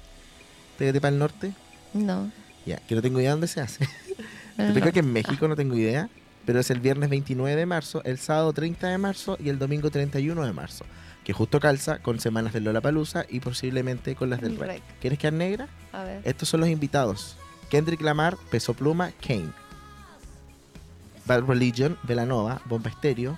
¿De 0.79 1.01
Pal 1.01 1.19
Norte? 1.19 1.53
No. 1.93 2.31
Ya, 2.65 2.77
que 2.77 2.95
no 2.95 3.01
tengo 3.01 3.19
idea 3.19 3.31
dónde 3.31 3.47
se 3.47 3.61
hace. 3.61 3.87
Yo 4.57 4.73
creo 4.73 4.93
que 4.93 4.99
en 4.99 5.11
México 5.11 5.47
no 5.47 5.55
tengo 5.55 5.75
idea, 5.75 6.09
pero 6.45 6.59
es 6.59 6.69
el 6.69 6.79
viernes 6.79 7.09
29 7.09 7.55
de 7.55 7.65
marzo, 7.65 8.01
el 8.03 8.17
sábado 8.17 8.53
30 8.53 8.87
de 8.87 8.97
marzo 8.97 9.37
y 9.39 9.49
el 9.49 9.59
domingo 9.59 9.89
31 9.89 10.45
de 10.45 10.53
marzo. 10.53 10.85
Que 11.23 11.33
justo 11.33 11.59
calza 11.59 11.99
con 11.99 12.19
semanas 12.19 12.53
del 12.53 12.63
Lollapalooza 12.63 13.25
y 13.29 13.39
posiblemente 13.39 14.15
con 14.15 14.29
las 14.29 14.41
del 14.41 14.53
El 14.53 14.59
Rec. 14.59 14.69
Rec. 14.69 14.83
¿Quieres 14.99 15.19
quedar 15.19 15.33
negra? 15.33 15.67
A 15.93 16.03
ver. 16.03 16.21
Estos 16.23 16.49
son 16.49 16.61
los 16.61 16.69
invitados. 16.69 17.37
Kendrick 17.69 18.01
Lamar, 18.01 18.37
Peso 18.49 18.73
Pluma, 18.73 19.11
Kane. 19.25 19.51
Bad 21.25 21.43
Religion, 21.43 21.97
Velanova, 22.03 22.61
Bomba 22.65 22.89
Estéreo. 22.89 23.37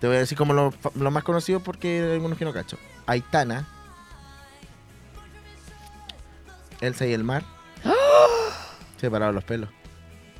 Te 0.00 0.08
voy 0.08 0.16
a 0.16 0.20
decir 0.20 0.36
como 0.36 0.52
lo, 0.52 0.74
lo 0.94 1.10
más 1.10 1.22
conocido 1.22 1.60
porque 1.60 2.02
hay 2.02 2.12
algunos 2.14 2.36
que 2.36 2.44
no 2.44 2.52
cacho. 2.52 2.76
Aitana. 3.06 3.68
Elsa 6.80 7.06
y 7.06 7.12
el 7.12 7.22
mar. 7.22 7.44
Separado 9.00 9.32
los 9.32 9.44
pelos. 9.44 9.70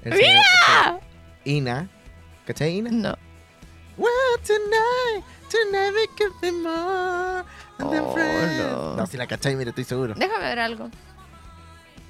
Elsa 0.03 0.19
¡Mira! 0.19 1.04
Ina. 1.45 1.89
¿Cachai 2.47 2.79
Ina? 2.79 2.91
No. 2.91 3.15
Well, 3.97 4.39
tonight, 4.43 5.23
tonight 5.49 5.93
we 5.95 6.07
could 6.17 6.33
be 6.41 6.51
more 6.51 7.45
than 7.79 8.03
Oh, 8.05 8.13
friends. 8.13 8.59
no. 8.59 8.97
No, 8.97 9.07
si 9.07 9.17
la 9.17 9.27
cachai, 9.27 9.55
mira, 9.57 9.71
estoy 9.71 9.85
seguro. 9.85 10.15
Déjame 10.15 10.45
ver 10.45 10.59
algo. 10.59 10.91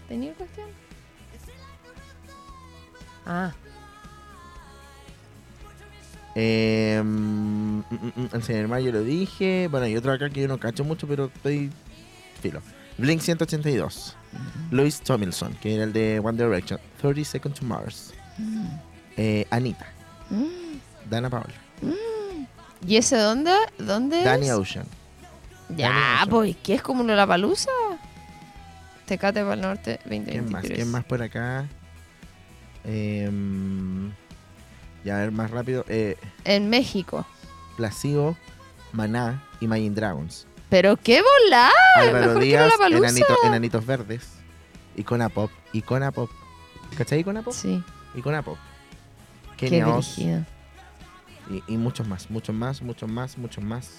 ¿Tenía 0.09 0.33
cuestión? 0.35 0.69
Ah. 3.27 3.53
Eh, 6.37 7.01
mm, 7.05 7.79
mm, 7.79 7.83
mm, 8.17 8.29
el 8.33 8.43
señor 8.43 8.69
Mar 8.69 8.81
yo 8.81 8.91
lo 8.93 9.03
dije. 9.03 9.69
Bueno, 9.71 9.87
hay 9.87 9.97
otro 9.97 10.13
acá 10.13 10.29
que 10.31 10.41
yo 10.43 10.49
no 10.49 10.59
cacho 10.59 10.85
mucho, 10.85 11.07
pero 11.07 11.27
estoy 11.35 11.71
filo. 12.43 12.61
Blink 12.99 13.21
182. 13.21 14.17
Louis 14.71 15.01
Tomlinson, 15.01 15.55
que 15.61 15.75
era 15.75 15.85
el 15.85 15.93
de 15.93 16.19
One 16.21 16.37
Direction. 16.43 16.81
30 17.01 17.25
Seconds 17.25 17.61
to 17.61 17.67
Mars. 17.67 18.13
Eh, 19.17 19.47
Anita. 19.51 19.87
Mm, 20.31 21.09
Dana 21.11 21.31
Paola. 21.31 21.55
mm. 21.83 22.45
¿Y 22.87 22.97
ese 22.97 23.17
dónde? 23.17 23.53
¿Dónde 23.79 24.19
es? 24.19 24.25
Danny 24.25 24.51
Ocean. 24.51 24.87
Ya, 25.71 26.27
pues, 26.29 26.55
¿qué 26.63 26.75
es 26.75 26.83
como 26.83 27.03
la 27.03 27.27
palusa? 27.27 27.71
Tecate 29.07 29.41
para 29.41 29.55
el 29.55 29.61
norte 29.63 29.99
¿Quién 30.07 30.25
2023. 30.27 30.51
más? 30.53 30.63
¿Quién 30.65 30.91
más 30.91 31.05
por 31.05 31.23
acá? 31.23 31.67
Eh, 32.85 33.31
ya, 35.05 35.17
a 35.17 35.21
ver, 35.21 35.33
más 35.33 35.51
rápido. 35.51 35.85
Eh, 35.89 36.17
En 36.45 36.69
México. 36.69 37.27
Placebo, 37.77 38.37
Maná, 38.93 39.43
Imagine 39.61 39.95
Dragons. 39.95 40.47
Pero 40.69 40.97
qué 40.97 41.23
volá. 41.23 41.71
Álvaro 41.97 42.27
Mejor 42.27 42.39
que 42.41 42.45
Díaz, 42.47 42.73
palusa. 42.79 43.09
Enanito- 43.09 43.37
Enanitos 43.47 43.87
Verdes. 43.87 44.29
Icona 44.97 45.29
Pop. 45.29 45.51
Icona 45.73 46.13
Pop. 46.13 46.31
¿Cachai 46.97 47.21
Icona 47.21 47.43
Pop? 47.43 47.55
Sí. 47.55 47.83
Icona 48.15 48.43
Pop. 48.43 48.59
Kenia 49.71 49.89
Oz. 49.89 50.19
Y, 50.19 51.63
y 51.69 51.77
muchos 51.77 52.07
más, 52.09 52.31
muchos 52.31 52.55
más, 52.55 52.81
muchos 52.83 53.09
más, 53.09 53.37
muchos 53.39 53.63
más. 53.63 53.91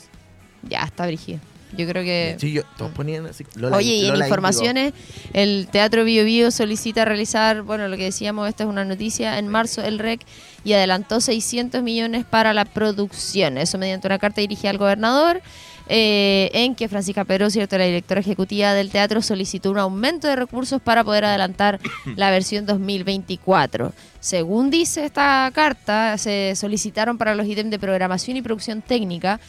Ya, 0.68 0.82
está 0.84 1.06
brígido. 1.06 1.40
Yo 1.78 1.88
creo 1.88 2.04
que... 2.04 2.38
Sí, 2.40 2.54
yo, 2.54 2.64
todos 2.78 2.92
ponían 2.92 3.26
así. 3.26 3.46
Lola- 3.56 3.78
Oye, 3.78 3.96
y 3.96 4.08
en 4.08 4.16
informaciones, 4.16 4.94
el 5.34 5.68
Teatro 5.72 6.04
Bio 6.06 6.24
Bio 6.24 6.50
solicita 6.50 7.06
realizar, 7.06 7.64
bueno, 7.64 7.88
lo 7.88 7.98
que 7.98 8.04
decíamos, 8.06 8.48
esta 8.48 8.64
es 8.64 8.70
una 8.70 8.86
noticia, 8.86 9.38
en 9.40 9.48
marzo 9.48 9.84
el 9.84 10.00
REC 10.00 10.22
y 10.64 10.74
adelantó 10.74 11.20
600 11.20 11.84
millones 11.84 12.24
para 12.24 12.54
la 12.54 12.66
producción. 12.66 13.58
Eso 13.58 13.78
mediante 13.78 14.08
una 14.08 14.20
carta 14.20 14.42
dirigida 14.42 14.70
al 14.70 14.78
gobernador, 14.78 15.42
eh, 15.88 16.50
en 16.54 16.76
que 16.76 16.88
Francisca 16.88 17.26
Peró, 17.26 17.50
cierto, 17.50 17.78
la 17.78 17.86
directora 17.86 18.22
ejecutiva 18.22 18.74
del 18.74 18.90
teatro, 18.90 19.22
solicitó 19.22 19.72
un 19.72 19.78
aumento 19.78 20.28
de 20.28 20.36
recursos 20.36 20.82
para 20.82 21.04
poder 21.04 21.26
adelantar 21.26 21.80
la 22.16 22.32
versión 22.32 22.66
2024. 22.66 23.94
Según 24.20 24.70
dice 24.70 25.06
esta 25.06 25.50
carta, 25.54 26.18
se 26.18 26.54
solicitaron 26.56 27.18
para 27.18 27.36
los 27.36 27.46
ítems 27.46 27.72
de 27.72 27.80
programación 27.80 28.38
y 28.38 28.42
producción 28.42 28.82
técnica 28.82 29.40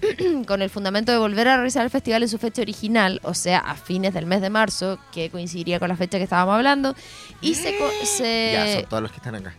con 0.46 0.62
el 0.62 0.70
fundamento 0.70 1.12
de 1.12 1.18
volver 1.18 1.48
a 1.48 1.56
realizar 1.56 1.84
el 1.84 1.90
festival 1.90 2.22
en 2.22 2.28
su 2.28 2.38
fecha 2.38 2.62
original, 2.62 3.20
o 3.22 3.34
sea, 3.34 3.58
a 3.58 3.74
fines 3.74 4.12
del 4.14 4.26
mes 4.26 4.40
de 4.40 4.50
marzo, 4.50 4.98
que 5.12 5.30
coincidiría 5.30 5.78
con 5.78 5.88
la 5.88 5.96
fecha 5.96 6.18
que 6.18 6.24
estábamos 6.24 6.54
hablando, 6.54 6.94
y 7.40 7.54
se, 7.54 7.74
se 8.04 8.52
Ya, 8.52 8.72
son 8.74 8.88
todos 8.88 9.02
los 9.02 9.10
que 9.10 9.16
están 9.16 9.34
acá. 9.36 9.54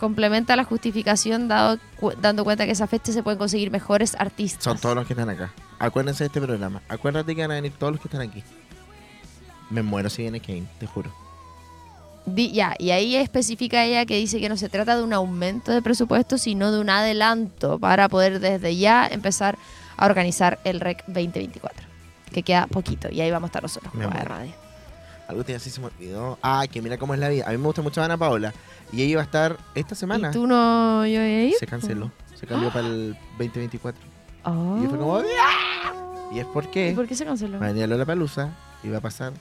Complementa 0.00 0.56
la 0.56 0.64
justificación 0.64 1.46
dado, 1.46 1.78
cu- 2.00 2.12
dando 2.20 2.42
cuenta 2.42 2.64
que 2.64 2.72
esa 2.72 2.86
fecha 2.86 3.12
se 3.12 3.22
pueden 3.22 3.38
conseguir 3.38 3.70
mejores 3.70 4.16
artistas. 4.18 4.64
Son 4.64 4.78
todos 4.78 4.96
los 4.96 5.06
que 5.06 5.12
están 5.12 5.28
acá. 5.28 5.52
Acuérdense 5.78 6.24
de 6.24 6.28
este 6.28 6.40
programa. 6.40 6.80
Acuérdate 6.88 7.36
que 7.36 7.42
van 7.42 7.50
a 7.52 7.54
venir 7.54 7.72
todos 7.78 7.92
los 7.92 8.00
que 8.00 8.08
están 8.08 8.22
aquí. 8.22 8.42
Me 9.68 9.82
muero 9.82 10.10
si 10.10 10.22
viene 10.22 10.40
Kane, 10.40 10.64
te 10.80 10.86
juro. 10.86 11.12
Di- 12.26 12.52
ya, 12.52 12.74
y 12.78 12.90
ahí 12.90 13.14
especifica 13.16 13.84
ella 13.84 14.04
que 14.06 14.16
dice 14.16 14.40
que 14.40 14.48
no 14.48 14.56
se 14.56 14.68
trata 14.68 14.96
de 14.96 15.02
un 15.02 15.12
aumento 15.12 15.70
de 15.72 15.82
presupuesto, 15.82 16.38
sino 16.38 16.72
de 16.72 16.80
un 16.80 16.90
adelanto 16.90 17.78
para 17.78 18.08
poder 18.08 18.40
desde 18.40 18.76
ya 18.76 19.06
empezar 19.06 19.56
a 19.96 20.06
organizar 20.06 20.58
el 20.64 20.80
REC 20.80 21.04
2024, 21.06 21.86
que 22.32 22.42
queda 22.42 22.66
poquito, 22.66 23.08
y 23.10 23.20
ahí 23.20 23.30
vamos 23.30 23.48
a 23.48 23.50
estar 23.50 23.62
nosotros 23.62 23.92
como 23.92 24.08
de 24.08 24.24
radio. 24.24 24.52
Algo 25.28 25.44
te 25.44 25.54
así 25.54 25.70
se 25.70 25.80
me 25.80 25.86
olvidó. 25.86 26.38
Ah, 26.42 26.64
que 26.70 26.82
mira 26.82 26.98
cómo 26.98 27.14
es 27.14 27.20
la 27.20 27.28
vida. 27.28 27.44
A 27.46 27.50
mí 27.52 27.58
me 27.58 27.64
gusta 27.66 27.82
mucho 27.82 28.02
Ana 28.02 28.16
Paola. 28.18 28.52
Y 28.92 29.02
ella 29.02 29.10
iba 29.12 29.20
a 29.20 29.24
estar 29.24 29.56
esta 29.74 29.94
semana. 29.94 30.28
¿Y 30.28 30.32
tú 30.32 30.46
no 30.46 31.06
yo 31.06 31.20
voy 31.20 31.28
a 31.30 31.44
ir? 31.44 31.54
Se 31.58 31.66
canceló. 31.66 32.10
Se 32.38 32.46
cambió 32.46 32.70
para 32.72 32.86
el 32.88 33.16
2024. 33.38 34.00
Oh. 34.44 34.76
Y 34.78 34.84
yo 34.84 34.88
fue 34.90 34.98
como. 34.98 35.16
"Ah". 35.16 35.94
Y 36.32 36.38
es 36.40 36.46
porque. 36.46 36.90
¿Y 36.90 36.94
por 36.94 37.06
qué 37.06 37.14
se 37.14 37.24
canceló? 37.24 37.58
Va 37.58 37.66
a 37.66 37.68
venir 37.68 37.84
a 37.84 37.86
Lola 37.86 38.04
Palusa. 38.06 38.50
Va 38.90 38.96
a 38.98 39.00
pasar 39.00 39.32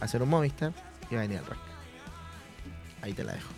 a 0.00 0.04
hacer 0.04 0.22
un 0.22 0.28
Movistar. 0.28 0.72
Y 1.10 1.14
va 1.14 1.20
a 1.20 1.24
venir 1.24 1.38
al 1.38 1.46
rock. 1.46 1.58
Ahí 3.02 3.12
te 3.12 3.24
la 3.24 3.32
dejo. 3.32 3.48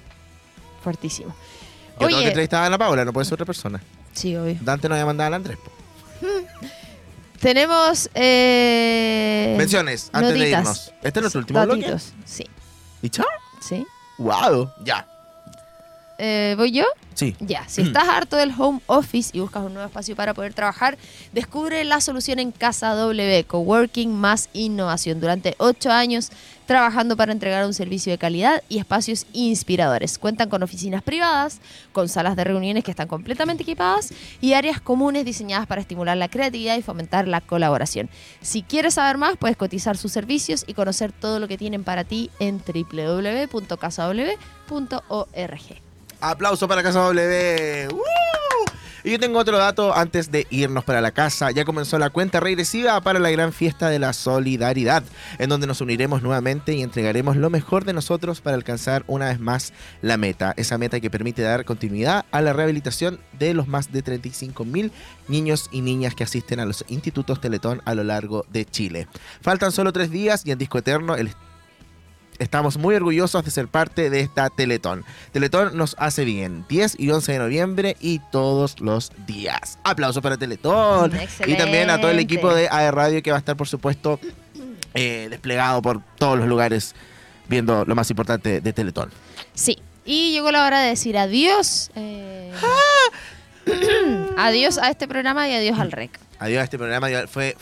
Fuertísimo. 0.82 1.28
Yo 1.28 1.98
tengo 1.98 2.08
que 2.10 2.14
Oye, 2.16 2.28
entrevistar 2.28 2.62
a 2.62 2.66
Ana 2.66 2.78
Paola, 2.78 3.04
no 3.04 3.12
puede 3.12 3.24
ser 3.24 3.34
otra 3.34 3.46
persona. 3.46 3.80
sí, 4.12 4.36
obvio. 4.36 4.56
Dante 4.60 4.88
no 4.88 4.94
había 4.94 5.06
mandado 5.06 5.26
al 5.28 5.34
Andrés. 5.34 5.58
po. 5.58 5.72
Tenemos 7.40 8.10
eh, 8.14 9.54
Menciones, 9.56 10.10
antes 10.12 10.34
de 10.34 10.48
irnos. 10.50 10.92
¿Este 11.02 11.18
es 11.20 11.22
nuestro 11.22 11.38
último 11.40 11.64
bloque? 11.64 11.96
Sí. 12.24 12.44
¿Y 13.02 13.08
chao? 13.10 13.26
¿Sí? 13.60 13.86
¡Wow! 14.18 14.70
Ya. 14.84 15.06
Eh, 16.18 16.54
¿Voy 16.56 16.72
yo? 16.72 16.84
Sí. 17.14 17.34
Ya, 17.40 17.68
si 17.68 17.82
estás 17.82 18.08
harto 18.08 18.36
del 18.36 18.52
home 18.56 18.80
office 18.86 19.30
y 19.36 19.40
buscas 19.40 19.64
un 19.64 19.74
nuevo 19.74 19.86
espacio 19.86 20.14
para 20.14 20.34
poder 20.34 20.54
trabajar, 20.54 20.98
descubre 21.32 21.82
la 21.84 22.00
solución 22.00 22.38
en 22.38 22.52
Casa 22.52 22.94
W, 22.94 23.44
Coworking 23.44 24.14
más 24.14 24.48
innovación. 24.52 25.20
Durante 25.20 25.54
ocho 25.58 25.90
años 25.90 26.30
trabajando 26.66 27.16
para 27.16 27.32
entregar 27.32 27.66
un 27.66 27.74
servicio 27.74 28.12
de 28.12 28.18
calidad 28.18 28.62
y 28.68 28.78
espacios 28.78 29.26
inspiradores. 29.32 30.18
Cuentan 30.18 30.48
con 30.48 30.62
oficinas 30.62 31.02
privadas, 31.02 31.60
con 31.92 32.08
salas 32.08 32.36
de 32.36 32.44
reuniones 32.44 32.84
que 32.84 32.90
están 32.90 33.08
completamente 33.08 33.62
equipadas 33.62 34.12
y 34.40 34.52
áreas 34.52 34.80
comunes 34.80 35.24
diseñadas 35.24 35.66
para 35.66 35.80
estimular 35.80 36.16
la 36.16 36.28
creatividad 36.28 36.76
y 36.76 36.82
fomentar 36.82 37.26
la 37.26 37.40
colaboración. 37.40 38.10
Si 38.42 38.62
quieres 38.62 38.94
saber 38.94 39.18
más, 39.18 39.36
puedes 39.36 39.56
cotizar 39.56 39.96
sus 39.96 40.12
servicios 40.12 40.64
y 40.66 40.74
conocer 40.74 41.10
todo 41.10 41.40
lo 41.40 41.48
que 41.48 41.58
tienen 41.58 41.84
para 41.84 42.04
ti 42.04 42.30
en 42.38 42.58
www.casaw.org. 42.58 43.48
Aplauso 46.20 46.66
para 46.66 46.82
Casa 46.82 47.00
W. 47.00 47.88
Y 49.04 49.12
yo 49.12 49.20
tengo 49.20 49.38
otro 49.38 49.56
dato 49.56 49.94
antes 49.96 50.30
de 50.32 50.46
irnos 50.50 50.84
para 50.84 51.00
la 51.00 51.12
casa. 51.12 51.50
Ya 51.52 51.64
comenzó 51.64 51.98
la 51.98 52.10
cuenta 52.10 52.40
regresiva 52.40 53.00
para 53.00 53.20
la 53.20 53.30
gran 53.30 53.52
fiesta 53.52 53.88
de 53.88 54.00
la 54.00 54.12
solidaridad, 54.12 55.04
en 55.38 55.48
donde 55.48 55.68
nos 55.68 55.80
uniremos 55.80 56.20
nuevamente 56.20 56.74
y 56.74 56.82
entregaremos 56.82 57.36
lo 57.36 57.48
mejor 57.48 57.84
de 57.84 57.92
nosotros 57.92 58.40
para 58.40 58.56
alcanzar 58.56 59.04
una 59.06 59.28
vez 59.28 59.38
más 59.38 59.72
la 60.02 60.16
meta. 60.16 60.52
Esa 60.56 60.76
meta 60.78 60.98
que 60.98 61.10
permite 61.10 61.42
dar 61.42 61.64
continuidad 61.64 62.26
a 62.32 62.42
la 62.42 62.52
rehabilitación 62.52 63.20
de 63.38 63.54
los 63.54 63.68
más 63.68 63.92
de 63.92 64.02
35 64.02 64.64
mil 64.64 64.90
niños 65.28 65.68
y 65.70 65.80
niñas 65.80 66.16
que 66.16 66.24
asisten 66.24 66.58
a 66.58 66.66
los 66.66 66.84
institutos 66.88 67.40
Teletón 67.40 67.80
a 67.84 67.94
lo 67.94 68.02
largo 68.02 68.44
de 68.50 68.64
Chile. 68.64 69.06
Faltan 69.40 69.70
solo 69.70 69.92
tres 69.92 70.10
días 70.10 70.42
y 70.44 70.50
en 70.50 70.58
Disco 70.58 70.78
Eterno 70.78 71.14
el 71.14 71.30
Estamos 72.38 72.76
muy 72.76 72.94
orgullosos 72.94 73.44
de 73.44 73.50
ser 73.50 73.66
parte 73.66 74.10
de 74.10 74.20
esta 74.20 74.48
Teletón. 74.48 75.04
Teletón 75.32 75.76
nos 75.76 75.96
hace 75.98 76.24
bien. 76.24 76.64
10 76.68 77.00
y 77.00 77.10
11 77.10 77.32
de 77.32 77.38
noviembre 77.38 77.96
y 78.00 78.20
todos 78.30 78.80
los 78.80 79.10
días. 79.26 79.78
Aplausos 79.82 80.22
para 80.22 80.36
Teletón. 80.36 81.12
Y 81.46 81.56
también 81.56 81.90
a 81.90 82.00
todo 82.00 82.10
el 82.12 82.18
equipo 82.20 82.54
de 82.54 82.68
AE 82.70 82.90
Radio 82.92 83.22
que 83.22 83.30
va 83.32 83.38
a 83.38 83.40
estar, 83.40 83.56
por 83.56 83.66
supuesto, 83.66 84.20
eh, 84.94 85.26
desplegado 85.30 85.82
por 85.82 86.00
todos 86.16 86.38
los 86.38 86.46
lugares 86.48 86.94
viendo 87.48 87.84
lo 87.84 87.94
más 87.96 88.08
importante 88.10 88.60
de 88.60 88.72
Teletón. 88.72 89.10
Sí. 89.54 89.78
Y 90.04 90.32
llegó 90.32 90.50
la 90.52 90.64
hora 90.64 90.80
de 90.80 90.88
decir 90.90 91.18
adiós. 91.18 91.90
eh, 91.96 92.52
adiós 94.36 94.78
a 94.78 94.90
este 94.90 95.08
programa 95.08 95.48
y 95.48 95.54
adiós 95.54 95.78
al 95.78 95.92
REC. 95.92 96.18
Adiós 96.38 96.60
a 96.60 96.64
este 96.64 96.78
programa. 96.78 97.08
Fue. 97.28 97.56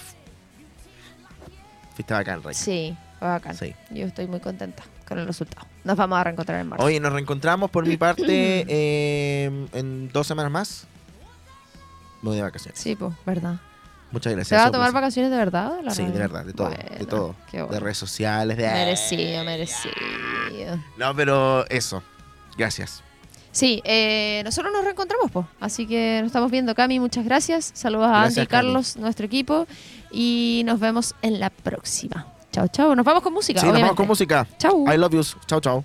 Fuiste 1.94 2.12
bacán, 2.12 2.42
Rey. 2.42 2.54
Sí, 2.54 2.94
bacán. 3.20 3.56
Sí. 3.56 3.74
Yo 3.90 4.06
estoy 4.06 4.26
muy 4.26 4.40
contenta 4.40 4.82
con 5.06 5.18
el 5.18 5.26
resultado. 5.26 5.66
Nos 5.84 5.96
vamos 5.96 6.18
a 6.18 6.24
reencontrar 6.24 6.60
en 6.60 6.68
marzo. 6.68 6.84
Oye, 6.84 7.00
nos 7.00 7.12
reencontramos 7.12 7.70
por 7.70 7.86
mi 7.86 7.96
parte 7.98 8.64
eh, 8.68 9.66
en 9.72 10.08
dos 10.12 10.26
semanas 10.26 10.52
más. 10.52 10.86
Voy 12.22 12.36
de 12.36 12.42
vacaciones. 12.42 12.80
Sí, 12.80 12.96
pues, 12.96 13.14
verdad. 13.24 13.56
Muchas 14.10 14.32
gracias. 14.32 14.48
¿Se 14.48 14.62
va 14.62 14.68
a 14.68 14.72
tomar 14.72 14.92
vacaciones 14.92 15.30
de 15.30 15.36
verdad? 15.36 15.72
o 15.72 15.76
de 15.76 15.82
la 15.82 15.90
Sí, 15.90 16.04
de 16.04 16.18
verdad, 16.18 16.44
de 16.44 16.52
todo, 16.52 16.70
de 16.70 17.06
todo. 17.06 17.34
De 17.50 17.80
redes 17.80 17.98
sociales, 17.98 18.56
de... 18.56 18.66
Merecido, 18.66 19.44
merecido. 19.44 19.94
No, 20.96 21.14
pero 21.14 21.68
eso. 21.68 22.02
Gracias. 22.56 23.02
Sí, 23.50 23.80
eh, 23.84 24.42
nosotros 24.44 24.72
nos 24.72 24.84
reencontramos, 24.84 25.30
pues. 25.30 25.46
Así 25.60 25.86
que 25.86 26.18
nos 26.20 26.26
estamos 26.26 26.50
viendo, 26.50 26.74
Cami. 26.74 27.00
Muchas 27.00 27.24
gracias. 27.24 27.70
Saludos 27.74 28.06
a 28.08 28.20
Gracias, 28.20 28.38
Andy 28.38 28.44
y 28.44 28.46
Carlos, 28.46 28.96
nuestro 28.96 29.26
equipo. 29.26 29.66
Y 30.10 30.62
nos 30.66 30.78
vemos 30.78 31.14
en 31.22 31.40
la 31.40 31.50
próxima. 31.50 32.26
Chao, 32.56 32.68
chao. 32.68 32.94
Nos 32.96 33.04
vamos 33.04 33.22
con 33.22 33.34
música. 33.34 33.60
Sí, 33.60 33.66
nos 33.66 33.78
vamos 33.78 33.96
con 33.96 34.06
música. 34.06 34.46
Chau. 34.56 34.86
I 34.90 34.96
love 34.96 35.12
you. 35.12 35.22
Chau, 35.46 35.60
chau. 35.60 35.84